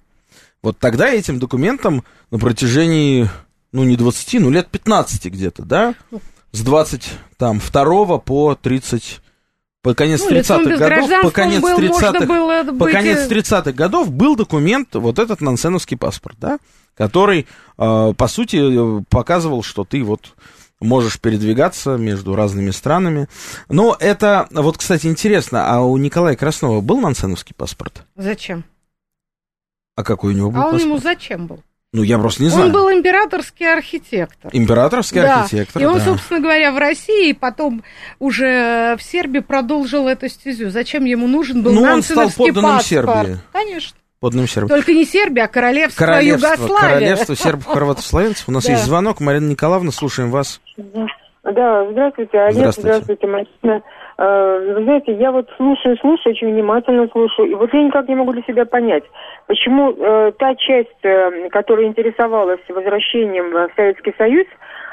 [0.63, 3.29] Вот тогда этим документом на протяжении,
[3.73, 5.95] ну, не 20, ну, лет 15 где-то, да?
[6.53, 9.21] С 22 по 30,
[9.83, 12.93] по конец Ну, лицом 30-х без годов, по конец был, можно 30-х, было по быть,
[12.93, 16.59] конец э, 30-х годов был документ, вот этот нансеновский паспорт, да,
[16.95, 17.49] который,
[17.79, 20.35] э, по сути, э, показывал, что ты вот
[20.81, 23.29] можешь передвигаться между разными странами.
[23.69, 28.05] Но это, вот, кстати, интересно, а у Николая Краснова был нансеновский паспорт?
[28.17, 28.65] Зачем?
[29.97, 30.85] А какой у него был А он паспорт?
[30.85, 31.61] ему зачем был?
[31.95, 32.67] Ну, я просто не знаю.
[32.69, 34.51] Он был императорский архитектор.
[34.55, 35.43] Императорский да.
[35.43, 36.05] архитектор, И он, да.
[36.05, 37.83] собственно говоря, в России, и потом
[38.19, 40.71] уже в Сербии продолжил эту стезю.
[40.71, 42.87] Зачем ему нужен был Ну, он стал подданным паспорт?
[42.87, 43.39] Сербии.
[43.53, 43.97] Конечно.
[44.21, 44.69] Подданным Сербии.
[44.71, 46.81] Только не Сербия, а королевство, Королевство, Югославия.
[46.89, 48.49] королевство сербов, хорватов, славянцев.
[48.49, 48.73] У нас Да.
[48.73, 49.21] есть звонок.
[49.21, 50.63] Марина Николаевна, слушаем вас.
[51.45, 52.89] Да, здравствуйте, Олег, Здравствуйте.
[52.89, 53.83] здравствуйте, Марина.
[54.23, 58.15] Э, Вы знаете, я вот слушаю, слушаю, очень внимательно слушаю, и вот я никак не
[58.15, 59.03] могу для себя понять,
[59.49, 64.47] почему э, та часть, э, которая интересовалась возвращением в Советский Союз,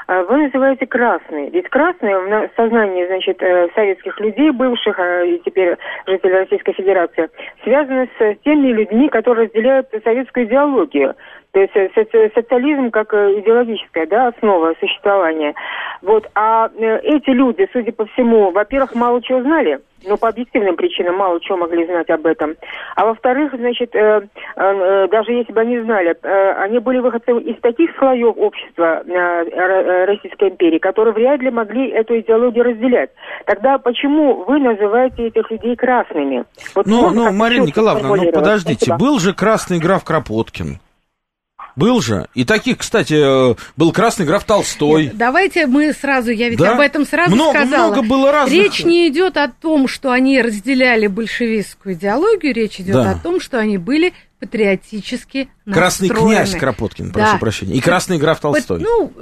[0.08, 1.48] э, вы называете красной.
[1.50, 5.76] Ведь красные в на- сознании, значит, э, советских людей, бывших э, и теперь
[6.08, 7.28] жителей Российской Федерации,
[7.62, 11.14] связаны с теми людьми, которые разделяют советскую идеологию.
[11.52, 15.54] То есть э, соци- социализм как э, идеологическая да, основа существования.
[16.02, 16.28] Вот.
[16.34, 21.16] А э, эти люди, судя по всему, во-первых, мало чего знали, но по объективным причинам
[21.16, 22.54] мало чего могли знать об этом.
[22.94, 24.20] А во-вторых, значит, э,
[24.56, 30.04] э, даже если бы они знали, э, они были выходцем из таких слоев общества э,
[30.04, 33.10] Российской империи, которые вряд ли могли эту идеологию разделять.
[33.46, 36.44] Тогда почему вы называете этих людей красными?
[36.76, 38.98] Вот Ну, ну, чётко Николаевна, ну подождите, Спасибо.
[38.98, 40.78] был же красный граф Кропоткин.
[41.76, 42.26] Был же.
[42.34, 45.10] И таких, кстати, э, был красный граф Толстой.
[45.14, 46.72] Давайте мы сразу, я ведь Да.
[46.72, 47.92] об этом сразу Много, сказала.
[47.92, 48.52] много было разных.
[48.58, 53.10] Речь не идет о том, что они разделяли большевистскую идеологию, речь идет Да.
[53.12, 56.34] о том, что они были патриотически Красный настроены.
[56.36, 57.38] князь Кропоткин, прошу Да.
[57.38, 57.74] прощения.
[57.74, 58.80] И красный граф Толстой.
[58.80, 59.12] Ну,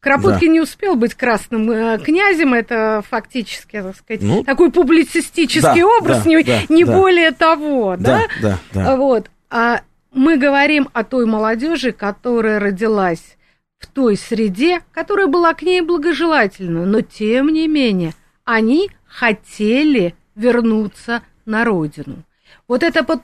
[0.00, 5.86] Кропоткин не успел быть красным э, князем, это фактически, так сказать, Ну, такой публицистический да,
[5.86, 6.96] образ, да, не, да, не да.
[6.96, 8.22] более того, да?
[8.40, 8.96] да, да, да.
[8.96, 9.30] Вот.
[9.50, 9.80] А
[10.16, 13.36] мы говорим о той молодежи, которая родилась
[13.78, 21.22] в той среде, которая была к ней благожелательна, но тем не менее они хотели вернуться
[21.44, 22.24] на родину.
[22.66, 23.20] Вот это вот,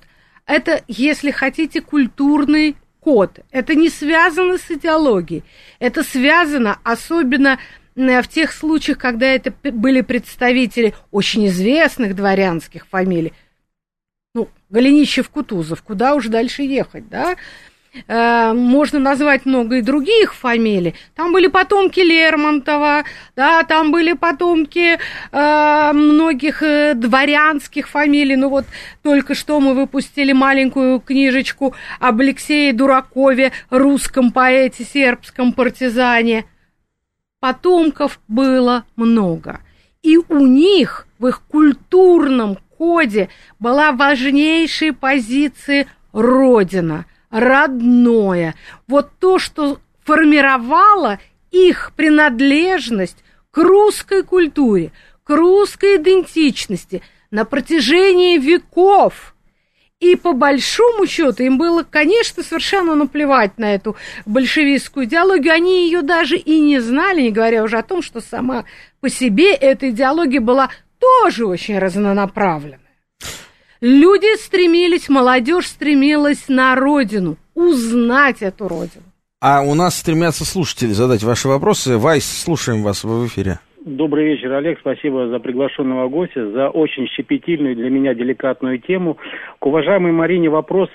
[0.46, 3.40] это, если хотите, культурный код.
[3.50, 5.44] Это не связано с идеологией.
[5.78, 7.58] Это связано особенно
[7.96, 13.32] э, в тех случаях, когда это были представители очень известных дворянских фамилий,
[14.34, 17.36] ну, Голенищев, Кутузов, куда уж дальше ехать, да?
[18.08, 20.94] Э, Можно назвать много и других фамилий.
[21.14, 23.04] Там были потомки Лермонтова,
[23.36, 24.98] да, там были потомки
[25.32, 28.36] э, многих э, дворянских фамилий.
[28.36, 28.64] Ну вот
[29.02, 36.46] только что мы выпустили маленькую книжечку об Алексее Дуракове, русском поэте, сербском партизане.
[37.40, 39.60] Потомков было много.
[40.02, 43.28] И у них в их культурном коде
[43.60, 48.56] была важнейшая позиция Родина, родное.
[48.88, 51.20] Вот то, что формировало
[51.52, 53.18] их принадлежность
[53.52, 54.90] к русской культуре,
[55.22, 59.36] к русской идентичности на протяжении веков.
[60.00, 63.94] И по большому счету им было, конечно, совершенно наплевать на эту
[64.26, 65.52] большевистскую идеологию.
[65.52, 68.64] Они ее даже и не знали, не говоря уже о том, что сама
[69.00, 70.70] по себе эта идеология была
[71.02, 72.78] тоже очень разнонаправленная.
[73.80, 79.02] Люди стремились, молодежь стремилась на родину, узнать эту родину.
[79.40, 81.98] А у нас стремятся слушатели задать ваши вопросы.
[81.98, 83.58] Вайс, слушаем вас вы в эфире.
[83.84, 84.78] Добрый вечер, Олег.
[84.78, 89.18] Спасибо за приглашенного гостя, за очень щепетильную для меня деликатную тему.
[89.58, 90.88] К уважаемой Марине вопрос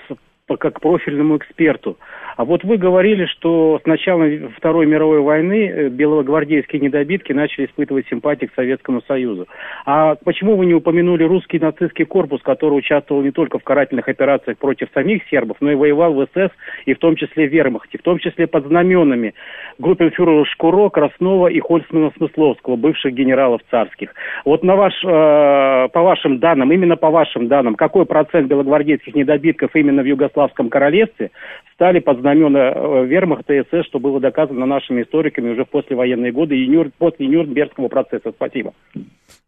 [0.46, 1.98] по- как к профильному эксперту.
[2.38, 4.24] А вот вы говорили, что с начала
[4.56, 9.48] Второй мировой войны э, белогвардейские недобитки начали испытывать симпатии к Советскому Союзу.
[9.84, 14.56] А почему вы не упомянули русский нацистский корпус, который участвовал не только в карательных операциях
[14.58, 16.52] против самих сербов, но и воевал в СС,
[16.86, 19.34] и в том числе в Вермахте, в том числе под знаменами
[19.80, 24.14] группенфюрера Шкуро, Краснова и Хольцмана Смысловского, бывших генералов царских.
[24.44, 29.74] Вот на ваш, э, по вашим данным, именно по вашим данным, какой процент белогвардейских недобитков
[29.74, 31.32] именно в Югославском королевстве
[31.74, 36.32] стали под знамена э, Вермахта и СС, что было доказано нашими историками уже в послевоенные
[36.32, 38.32] годы и Нюр- после Нюрнбергского процесса.
[38.34, 38.74] Спасибо.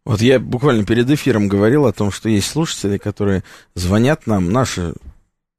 [0.05, 3.43] Вот я буквально перед эфиром говорил о том, что есть слушатели, которые
[3.75, 4.93] звонят нам, наши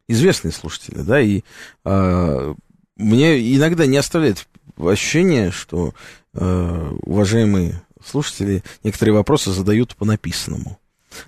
[0.09, 1.43] известные слушатели, да, и
[1.85, 2.55] э,
[2.97, 4.47] мне иногда не оставляет
[4.79, 5.93] ощущение, что
[6.35, 10.79] э, уважаемые слушатели некоторые вопросы задают по написанному.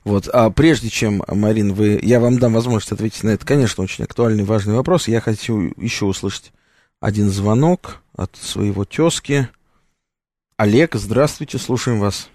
[0.04, 4.04] Вот, а прежде чем, Марин, вы, я вам дам возможность ответить на это, конечно, очень
[4.04, 6.52] актуальный, важный вопрос, я хочу еще услышать
[7.00, 9.48] один звонок от своего тезки.
[10.56, 12.30] Олег, здравствуйте, слушаем вас.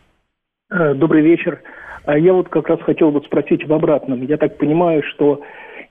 [0.70, 1.62] Э, Добрый вечер.
[2.06, 4.24] А Я вот как раз хотел бы спросить в обратном.
[4.24, 5.42] Я так понимаю, что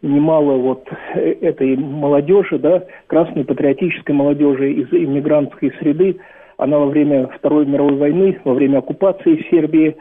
[0.03, 6.21] немало вот э, этой молодежи, да, красной патриотической молодежи из иммигрантской среды,
[6.57, 9.97] она во время Второй мировой войны, во время оккупации Сербии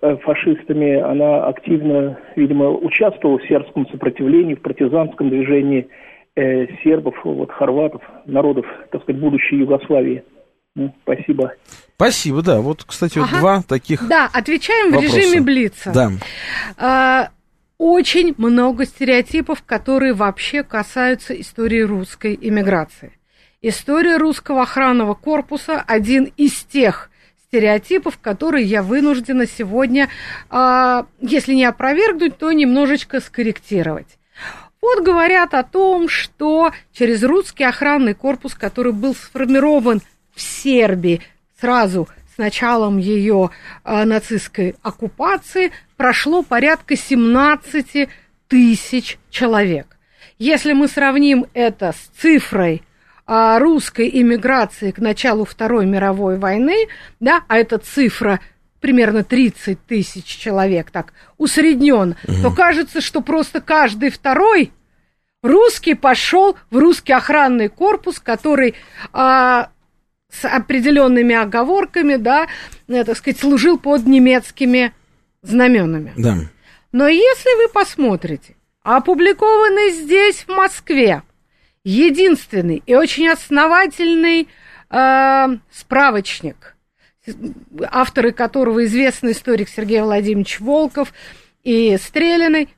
[0.00, 5.88] фашистами, она активно, видимо, участвовала в сербском сопротивлении, в партизанском движении.
[6.36, 10.24] э, сербов, вот, хорватов, народов, так сказать, будущей Югославии.
[10.74, 11.52] Ну, спасибо.
[11.94, 12.60] Спасибо, да.
[12.60, 13.38] Вот, кстати, вот Ага.
[13.38, 15.16] два таких Да, отвечаем в вопроса.
[15.16, 15.92] режиме Блица.
[15.94, 16.10] Да.
[16.76, 17.28] А,
[17.78, 23.12] очень много стереотипов, которые вообще касаются истории русской иммиграции.
[23.62, 27.10] История русского охранного корпуса один из тех
[27.54, 30.08] стереотипов, которые я вынуждена сегодня,
[30.50, 34.18] а, если не опровергнуть, то немножечко скорректировать.
[34.82, 40.02] Вот говорят о том, что через русский охранный корпус, который был сформирован
[40.34, 41.22] в Сербии
[41.60, 43.50] сразу с началом ее
[43.84, 48.08] а, нацистской оккупации, прошло порядка 17
[48.48, 49.96] тысяч человек.
[50.40, 52.82] Если мы сравним это с цифрой
[53.26, 56.88] русской иммиграции к началу Второй мировой войны,
[57.20, 58.40] да, а эта цифра
[58.80, 64.72] примерно 30 тысяч человек, так усреднен, то кажется, что просто каждый второй
[65.42, 68.74] русский пошел в русский охранный корпус, который
[69.12, 69.70] а,
[70.30, 72.48] с определенными оговорками, да,
[72.88, 74.92] э, так сказать, служил под немецкими
[75.42, 76.12] знаменами.
[76.16, 76.36] Да.
[76.92, 81.22] Но если вы посмотрите, опубликованный здесь, в Москве,
[81.84, 84.48] единственный и очень основательный
[84.90, 86.76] э, справочник,
[87.90, 91.12] авторы которого известный историк Сергей Владимирович Волков
[91.62, 92.68] и Стрелиной,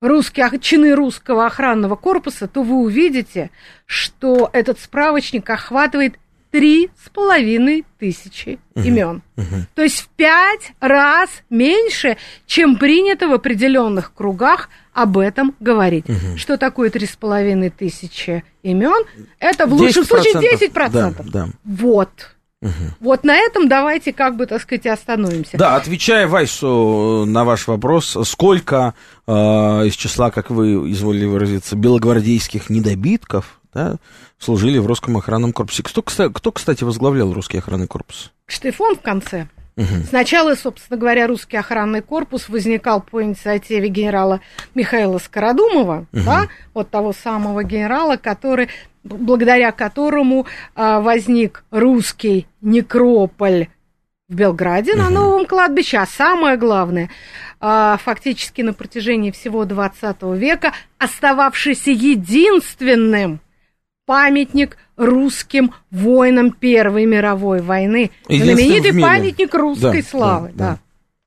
[0.00, 3.50] русские, чины русского охранного корпуса, то вы увидите,
[3.86, 6.18] что этот справочник охватывает
[6.50, 9.22] три с половиной тысячи имен.
[9.74, 12.16] То есть в пять раз меньше,
[12.46, 14.70] чем принято в определенных кругах
[15.02, 16.04] об этом говорить.
[16.36, 19.04] Что такое три с половиной тысячи имен?
[19.38, 21.30] Это в лучшем случае 10 процентов.
[21.30, 21.52] Да, да.
[21.64, 22.10] Вот.
[22.98, 25.56] Вот на этом давайте как бы, так сказать, остановимся.
[25.56, 28.94] Да, отвечая Вайсу на ваш вопрос, сколько
[29.28, 33.98] э, из числа, как вы изволили выразиться, белогвардейских недобитков да,
[34.40, 35.84] служили в русском охранном корпусе?
[35.84, 38.32] Кто, кто, кстати, возглавлял русский охранный корпус?
[38.46, 39.46] Штефон в конце.
[40.08, 44.40] Сначала, собственно говоря, русский охранный корпус возникал по инициативе генерала
[44.74, 48.68] Михаила Скородумова, да, вот того самого генерала, который,
[49.04, 53.68] благодаря которому а, возник русский некрополь
[54.28, 57.08] в Белграде на новом кладбище, а самое главное,
[57.60, 63.40] а, фактически на протяжении всего 20 века остававшийся единственным
[64.08, 68.10] памятник русским воинам Первой мировой войны.
[68.26, 70.48] Знаменитый памятник русской Да, славы.
[70.48, 70.70] да, Да,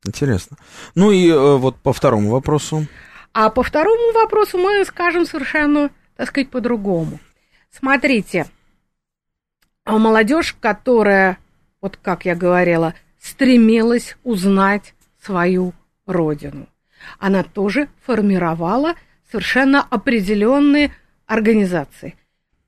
[0.03, 0.09] да.
[0.09, 0.57] Интересно.
[0.95, 2.87] Ну и э, вот по второму вопросу.
[3.33, 7.19] А по второму вопросу мы скажем совершенно, так сказать, по-другому.
[7.69, 8.47] Смотрите,
[9.85, 11.37] а молодежь, которая,
[11.81, 15.73] вот как я говорила, стремилась узнать свою
[16.07, 16.67] родину,
[17.19, 18.95] она тоже формировала
[19.29, 20.91] совершенно определенные
[21.27, 22.15] организации.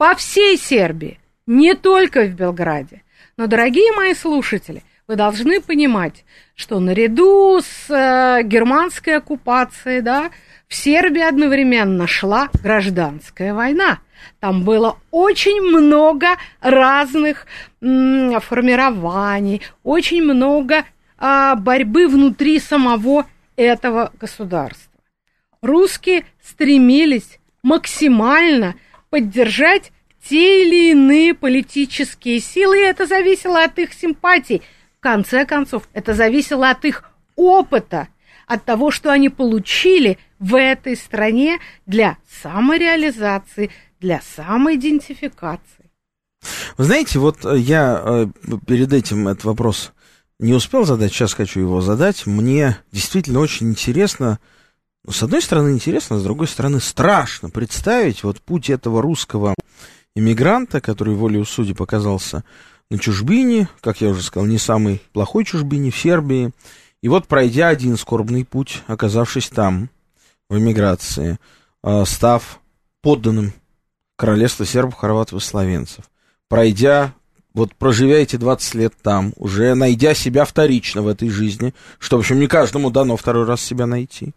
[0.04, 3.04] По всей Сербии, не только в Белграде.
[3.38, 6.26] Но, дорогие мои слушатели, вы должны понимать,
[6.56, 10.32] что наряду с э, германской оккупацией, да,
[10.68, 14.00] в Сербии одновременно шла гражданская война.
[14.42, 17.48] Там было очень много разных
[17.80, 20.84] м, формирований, очень много
[21.18, 23.26] а, борьбы внутри самого
[23.56, 24.92] этого государства.
[25.62, 28.76] Русские стремились максимально
[29.10, 29.93] поддержать
[30.28, 34.62] те или иные политические силы, и это зависело от их симпатий.
[35.00, 37.04] В конце концов, это зависело от их
[37.36, 38.08] опыта,
[38.48, 45.92] от того, что они получили в этой стране для самореализации, для самоидентификации.
[46.78, 48.28] Вы знаете, вот э, я э,
[48.68, 49.94] перед этим этот вопрос
[50.40, 52.26] не успел задать, сейчас хочу его задать.
[52.26, 54.40] Мне действительно очень интересно,
[55.06, 59.56] ну, с одной стороны интересно, с другой стороны страшно представить вот путь этого русского
[60.16, 62.44] иммигранта, который волею судеб оказался
[62.90, 66.52] на чужбине, как я уже сказал, не самой плохой чужбине, в Сербии.
[67.02, 69.90] И вот пройдя один скорбный путь, оказавшись там,
[70.50, 71.40] в эмиграции,
[71.84, 72.60] э, став
[73.02, 73.54] подданным
[74.16, 76.10] королевства сербов, хорватов и словенцев,
[76.48, 77.14] пройдя,
[77.54, 82.20] вот проживя эти 20 лет там, уже найдя себя вторично в этой жизни, что, в
[82.20, 84.34] общем, не каждому дано второй раз себя найти.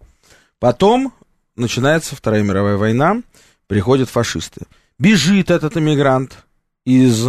[0.59, 1.13] Потом
[1.55, 3.23] начинается Вторая мировая война,
[3.67, 4.63] приходят фашисты.
[4.99, 6.45] Бежит этот эмигрант
[6.85, 7.29] из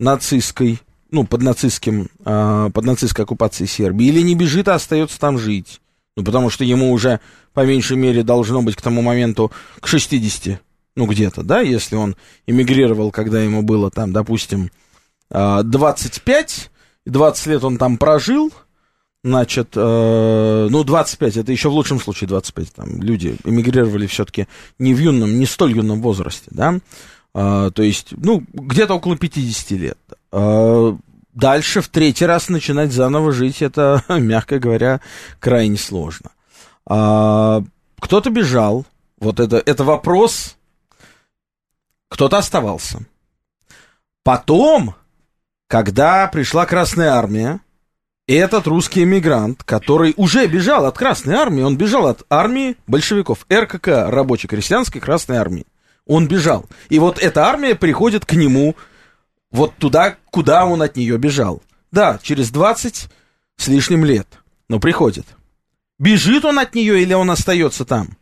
[0.00, 5.38] нацистской, ну, под нацистским, э, под нацистской оккупацией Сербии, или не бежит, а остается там
[5.38, 5.80] жить.
[6.16, 7.20] Ну, потому что ему уже,
[7.52, 10.60] по меньшей мере, должно быть к тому моменту к 60,
[10.96, 12.16] ну, где-то, да, если он
[12.46, 14.70] эмигрировал, когда ему было там, допустим,
[15.30, 16.70] э, 25,
[17.06, 18.52] 20 лет он там прожил,
[19.24, 24.46] значит, э, ну, 25, это еще в лучшем случае 25, там, люди эмигрировали все-таки
[24.78, 26.78] не в юном, не столь юном возрасте, да,
[27.34, 29.98] э, то есть, ну, где-то около 50 лет.
[30.30, 30.94] Э,
[31.32, 35.00] дальше в третий раз начинать заново жить, это, мягко говоря,
[35.40, 36.30] крайне сложно.
[36.88, 37.62] Э,
[37.98, 38.84] кто-то бежал,
[39.18, 40.56] вот это, это вопрос,
[42.10, 43.06] кто-то оставался.
[44.22, 44.94] Потом,
[45.66, 47.60] когда пришла Красная Армия,
[48.26, 53.88] этот русский эмигрант, который уже бежал от Красной Армии, он бежал от армии большевиков, РКК,
[54.08, 55.66] рабоче-крестьянской Красной Армии.
[56.06, 56.66] Он бежал.
[56.88, 58.76] И вот эта армия приходит к нему
[59.50, 61.62] вот туда, куда он от нее бежал.
[61.92, 63.08] Да, через 20
[63.56, 64.26] с лишним лет,
[64.68, 65.26] но приходит.
[65.98, 68.16] Бежит он от нее или он остается там?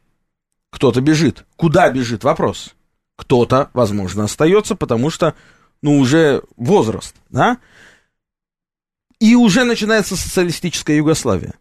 [0.70, 1.44] Кто-то бежит.
[1.56, 2.24] Куда бежит?
[2.24, 2.74] Вопрос.
[3.16, 5.34] Кто-то, возможно, остается, потому что,
[5.80, 7.58] ну, уже возраст, да?
[9.22, 11.54] И уже начинается социалистическая Югославия.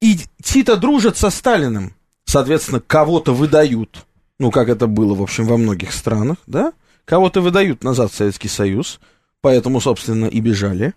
[0.00, 1.92] И Тита дружит со Сталиным.
[2.24, 4.06] Соответственно, кого-то выдают,
[4.38, 6.72] ну, как это было, в общем, во многих странах, да?
[7.04, 9.00] Кого-то выдают назад в Советский Союз,
[9.42, 10.94] поэтому, собственно, и бежали.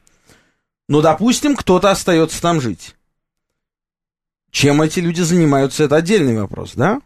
[0.88, 2.96] Но, допустим, кто-то остается там жить.
[4.52, 7.02] Чем эти люди занимаются, это отдельный вопрос, да?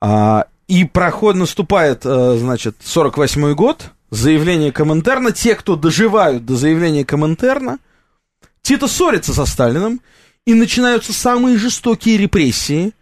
[0.00, 7.04] А, и проход наступает, э, значит, 48-й год, заявление Коминтерна, те, кто доживают до заявления
[7.04, 7.80] Коминтерна,
[8.66, 10.00] Тита ссорится со Сталиным,
[10.44, 12.94] и начинаются самые жестокие репрессии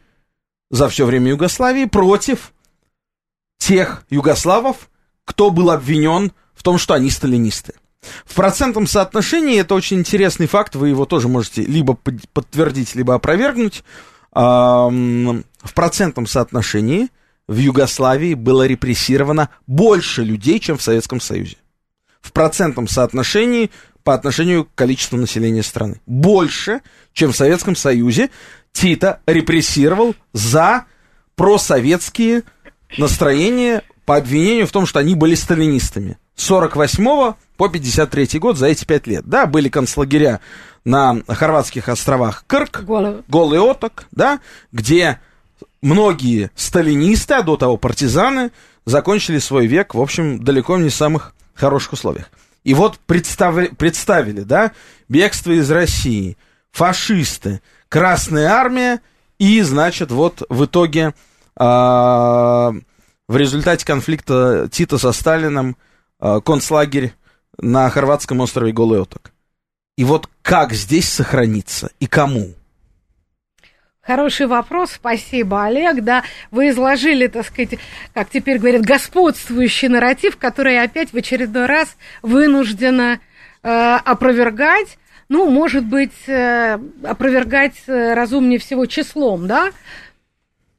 [0.71, 2.53] за все время Югославии против
[3.57, 4.91] тех югославов,
[5.25, 7.73] кто был обвинен в том, что они сталинисты.
[8.27, 13.85] В процентном соотношении это очень интересный факт, вы его тоже можете либо подтвердить, либо опровергнуть.
[14.33, 15.43] В
[15.75, 17.09] процентном соотношении
[17.49, 21.57] в Югославии было репрессировано больше людей, чем в Советском Союзе.
[22.21, 23.71] В процентном соотношении
[24.05, 26.01] по отношению к количеству населения страны.
[26.07, 26.83] Больше,
[27.13, 28.31] чем в Советском Союзе,
[28.73, 30.85] Тита репрессировал за
[31.37, 32.43] просоветские
[32.99, 36.19] настроения по обвинению в том, что они были сталинистами.
[36.37, 39.25] С 48 по 53 год за эти пять лет.
[39.25, 40.41] Да, были концлагеря
[40.85, 44.41] на хорватских островах Крк, Голый, Голый Оток, да,
[44.71, 45.21] где
[45.81, 48.51] многие сталинисты, а до того партизаны,
[48.85, 52.31] закончили свой век, в общем, далеко не в самых хороших условиях.
[52.65, 54.73] И вот представили, представили, да,
[55.09, 56.37] бегство из России,
[56.73, 59.01] фашисты, Красная Армия,
[59.39, 61.15] и, значит, вот в итоге
[61.57, 62.73] а,
[63.29, 65.77] в результате конфликта Тита со Сталином
[66.19, 67.15] а, концлагерь
[67.59, 69.33] на хорватском острове Голый Оток.
[69.97, 72.55] И вот как здесь сохраниться и кому?
[74.07, 76.03] Хороший вопрос, спасибо, Олег.
[76.03, 77.79] Да, вы изложили, так сказать,
[78.13, 83.21] как теперь говорят, господствующий нарратив, который опять в очередной раз вынуждена
[83.63, 84.99] э, опровергать.
[85.31, 89.71] Ну, может быть, э, опровергать э, разумнее всего числом, да?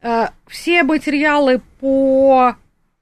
[0.04, 2.56] Э, все материалы по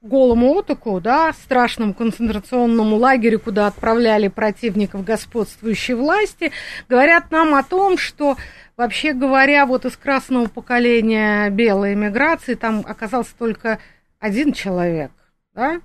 [0.04, 6.52] голому отоку, да, страшному концентрационному лагерю, куда отправляли противников господствующей власти,
[6.88, 8.36] говорят нам о том, что
[8.76, 13.78] Вообще говоря, вот из красного поколения белой эмиграции там оказался только
[14.18, 15.12] один человек,
[15.54, 15.80] да?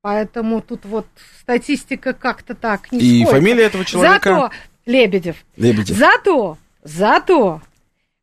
[0.00, 1.06] Поэтому тут вот
[1.40, 3.34] статистика как-то так не И сходится.
[3.34, 4.30] фамилия этого человека?
[4.30, 4.50] Зато,
[4.86, 5.36] Лебедев.
[5.56, 5.96] Лебедев.
[5.96, 7.60] Зато, зато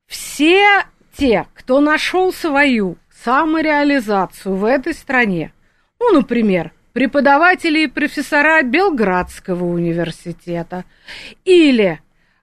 [0.07, 0.85] все
[1.17, 5.53] те, кто нашел свою самореализацию в этой стране,
[5.99, 10.85] ну, например, преподаватели и профессора Белградского университета.
[11.45, 11.99] Или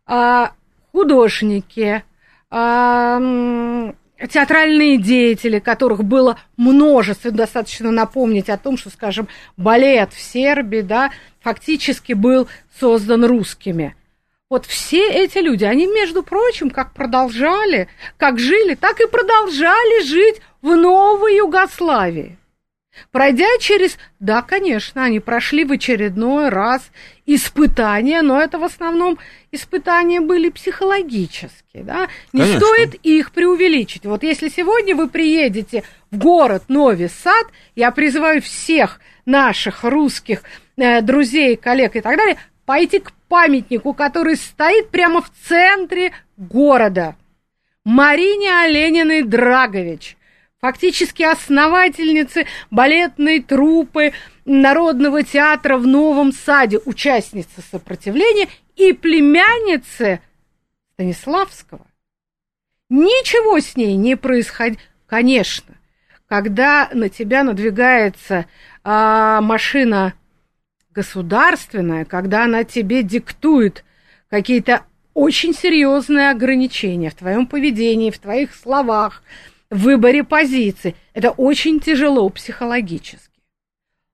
[0.07, 0.53] а,
[0.93, 2.05] художники,
[2.51, 3.93] театральные
[4.99, 11.11] деятели, которых было множество, достаточно напомнить о том, что, скажем, балет в Сербии, да,
[11.41, 12.47] фактически был
[12.79, 13.97] создан русскими.
[14.49, 20.41] Вот все эти люди, они, между прочим, как продолжали, как жили, так и продолжали жить
[20.67, 22.37] в новой Югославии.
[23.13, 23.99] Пройдя через...
[24.19, 26.91] Да, конечно, они прошли в очередной раз
[27.25, 29.19] испытания, но это в основном
[29.53, 32.09] испытания были психологические, да.
[32.33, 32.61] Не конечно.
[32.61, 34.07] стоит их преувеличить.
[34.07, 37.47] Вот если сегодня вы приедете в город Нови Сад,
[37.77, 40.43] я призываю всех наших русских
[40.77, 47.15] э, друзей, коллег и так далее, пойти к памятнику, который стоит прямо в центре города.
[47.85, 50.17] Марине Олениной Драгович–
[50.61, 54.13] фактически основательницы балетной труппы
[54.45, 60.21] Народного театра в Новом Саде, участница сопротивления и племянницы
[60.95, 61.87] Станиславского.
[62.89, 64.79] Ничего с ней не происходит.
[65.07, 65.75] Конечно,
[66.29, 68.47] когда на тебя надвигается
[68.85, 70.15] а, машина
[70.91, 73.85] государственная, когда она тебе диктует
[74.31, 74.85] какие-то
[75.15, 79.23] очень серьезное ограничение в твоем поведении, в твоих словах,
[79.71, 80.95] в выборе позиций.
[81.15, 83.41] Это очень тяжело психологически.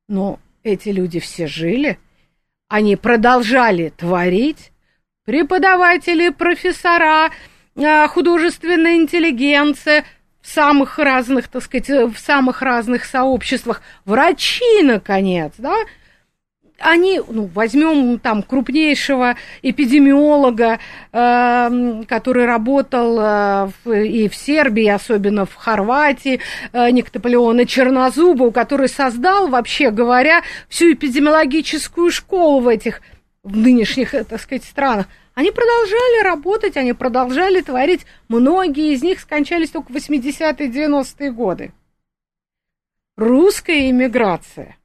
[0.09, 1.99] Но эти люди все жили,
[2.69, 4.73] они продолжали творить,
[5.25, 7.31] преподаватели, профессора,
[7.77, 10.05] а, художественная интеллигенция
[10.41, 15.77] в самых разных, так сказать, в самых разных сообществах, врачи, наконец, да,
[16.79, 20.79] они, ну, возьмем там крупнейшего эпидемиолога,
[21.13, 26.41] э, который работал э, в, и в Сербии, особенно в Хорватии,
[26.73, 33.01] э, Никтополеона Чернозубова, который создал, вообще говоря, всю эпидемиологическую школу в этих
[33.43, 35.07] в нынешних, э, так сказать, странах.
[35.35, 38.05] Они продолжали работать, они продолжали творить.
[38.29, 41.73] Многие из них скончались только в 80-е, 90-е годы.
[43.17, 44.77] Русская иммиграция–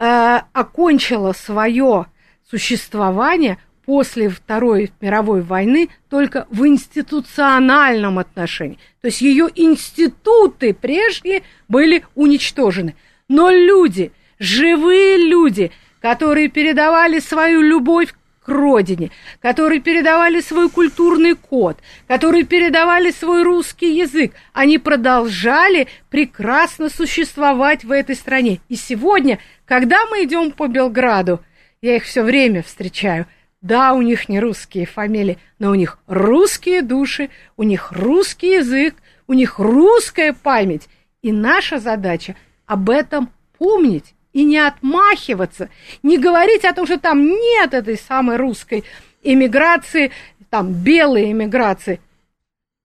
[0.00, 2.06] э, окончила свое
[2.50, 8.78] существование после Второй мировой войны только в институциональном отношении.
[9.00, 12.96] То есть ее институты прежние были уничтожены.
[13.28, 15.70] Но люди, живые люди,
[16.00, 18.14] которые передавали свою любовь
[18.50, 27.84] родине, которые передавали свой культурный код, которые передавали свой русский язык, они продолжали прекрасно существовать
[27.84, 28.60] в этой стране.
[28.68, 29.38] И сегодня
[29.70, 31.44] когда мы идем по Белграду,
[31.80, 33.26] я их все время встречаю.
[33.62, 38.96] Да, у них не русские фамилии, но у них русские души, у них русский язык,
[39.28, 40.88] у них русская память.
[41.22, 42.34] И наша задача
[42.66, 45.68] об этом помнить и не отмахиваться,
[46.02, 48.84] не говорить о том, что там нет этой самой русской
[49.22, 50.12] эмиграции,
[50.50, 52.00] там белой эмиграции.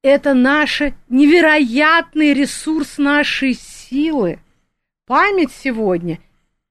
[0.02, 4.39] Это наш невероятный ресурс нашей силы.
[5.08, 6.20] Память сегодня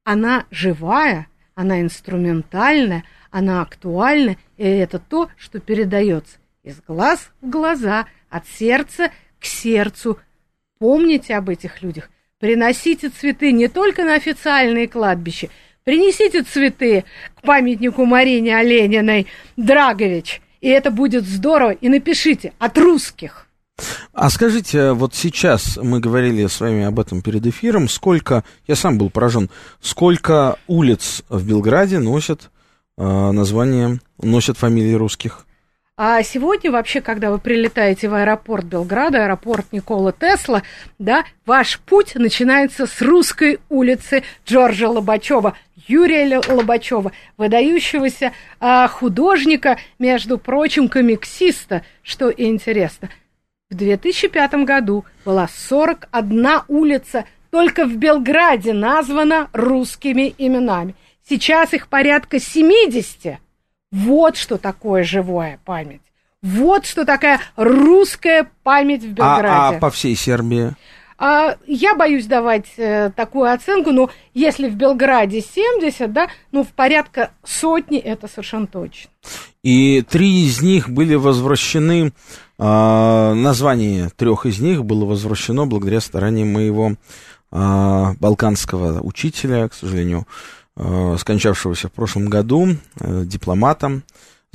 [0.05, 8.07] она живая, она инструментальная, она актуальна, и это то, что передается из глаз в глаза,
[8.29, 9.11] от сердца
[9.41, 10.19] к сердцу.
[10.79, 12.11] Помните об этих людях.
[12.45, 15.49] Приносите цветы не только на официальные кладбища,
[15.83, 21.71] принесите цветы к памятнику Марине Олениной Драгович, и это будет здорово.
[21.71, 23.47] И напишите от русских.
[24.13, 28.99] А скажите, вот сейчас мы говорили с вами об этом перед эфиром, сколько, я сам
[28.99, 29.49] был поражен,
[29.81, 32.51] сколько улиц в Белграде носят
[32.99, 35.47] э, название, носят фамилии русских?
[35.97, 40.63] А сегодня вообще, когда вы прилетаете в аэропорт Белграда, аэропорт Никола Тесла,
[40.99, 50.39] да, ваш путь начинается с русской улицы Джорджа Лобачева, Юрия Лобачева, выдающегося а, художника, между
[50.39, 53.09] прочим, комиксиста, что интересно–
[53.75, 60.95] в 2005 году была 41 улица только в Белграде названа русскими именами.
[61.29, 63.39] Сейчас их порядка 70.
[63.95, 66.03] Вот что такое живая память.
[66.43, 69.49] Вот что такая русская память в Белграде.
[69.49, 70.73] А, а по всей Сербии?
[71.17, 76.69] А, я боюсь давать э, такую оценку, но если в Белграде 70, да, ну в
[76.69, 79.11] порядка сотни это совершенно точно.
[79.63, 82.13] И три из них были возвращены
[82.59, 86.95] а, название трех из них было возвращено благодаря стараниям моего
[87.51, 90.27] а, балканского учителя, к сожалению,
[91.19, 94.03] скончавшегося в прошлом году, а, дипломатом,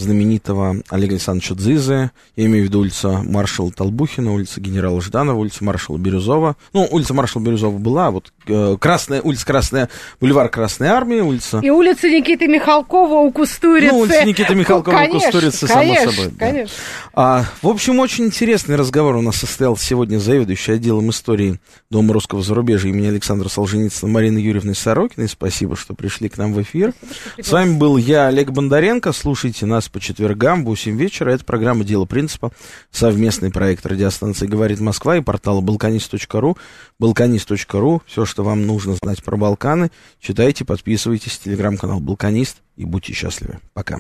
[0.02, 5.64] знаменитого Олега Александровича Дзызы, я имею в виду улица маршала Толбухина, улица генерала Жданова, улица
[5.64, 6.56] маршала Бирюзова.
[6.74, 9.90] Ну, улица маршала Бирюзова была, вот э, Красная, улица Красная,
[10.22, 11.60] бульвар Красной Армии, улица...
[11.60, 13.94] И улица Никиты Михалкова у Кустурицы.
[13.94, 16.38] Ну, улица Никиты Михалкова конечно, у Кустурицы, конечно, само собой.
[16.38, 16.76] Конечно.
[16.76, 17.12] Да.
[17.14, 22.14] А, в общем, очень интересный разговор у нас состоялся сегодня с заведующей отделом истории Дома
[22.14, 25.28] русского зарубежья имени Александра Солженицына Мариной Юрьевной Сорокиной.
[25.28, 26.94] Спасибо, что пришли к нам в эфир.
[27.02, 29.12] Спасибо, с вами был я, Олег Бондаренко.
[29.12, 31.32] Слушайте нас по четвергам в 8 вечера.
[31.32, 32.52] Это программа «Дело принципа»,
[32.92, 36.58] совместный проект радиостанции «Говорит Москва» и портала balkanist.ru.
[37.02, 38.02] balkanist.ru.
[38.06, 41.40] Все, что вам нужно знать про Балканы, читайте, подписывайтесь.
[41.40, 43.60] Телеграм-канал «Балканист» и будьте счастливы.
[43.74, 44.00] Пока.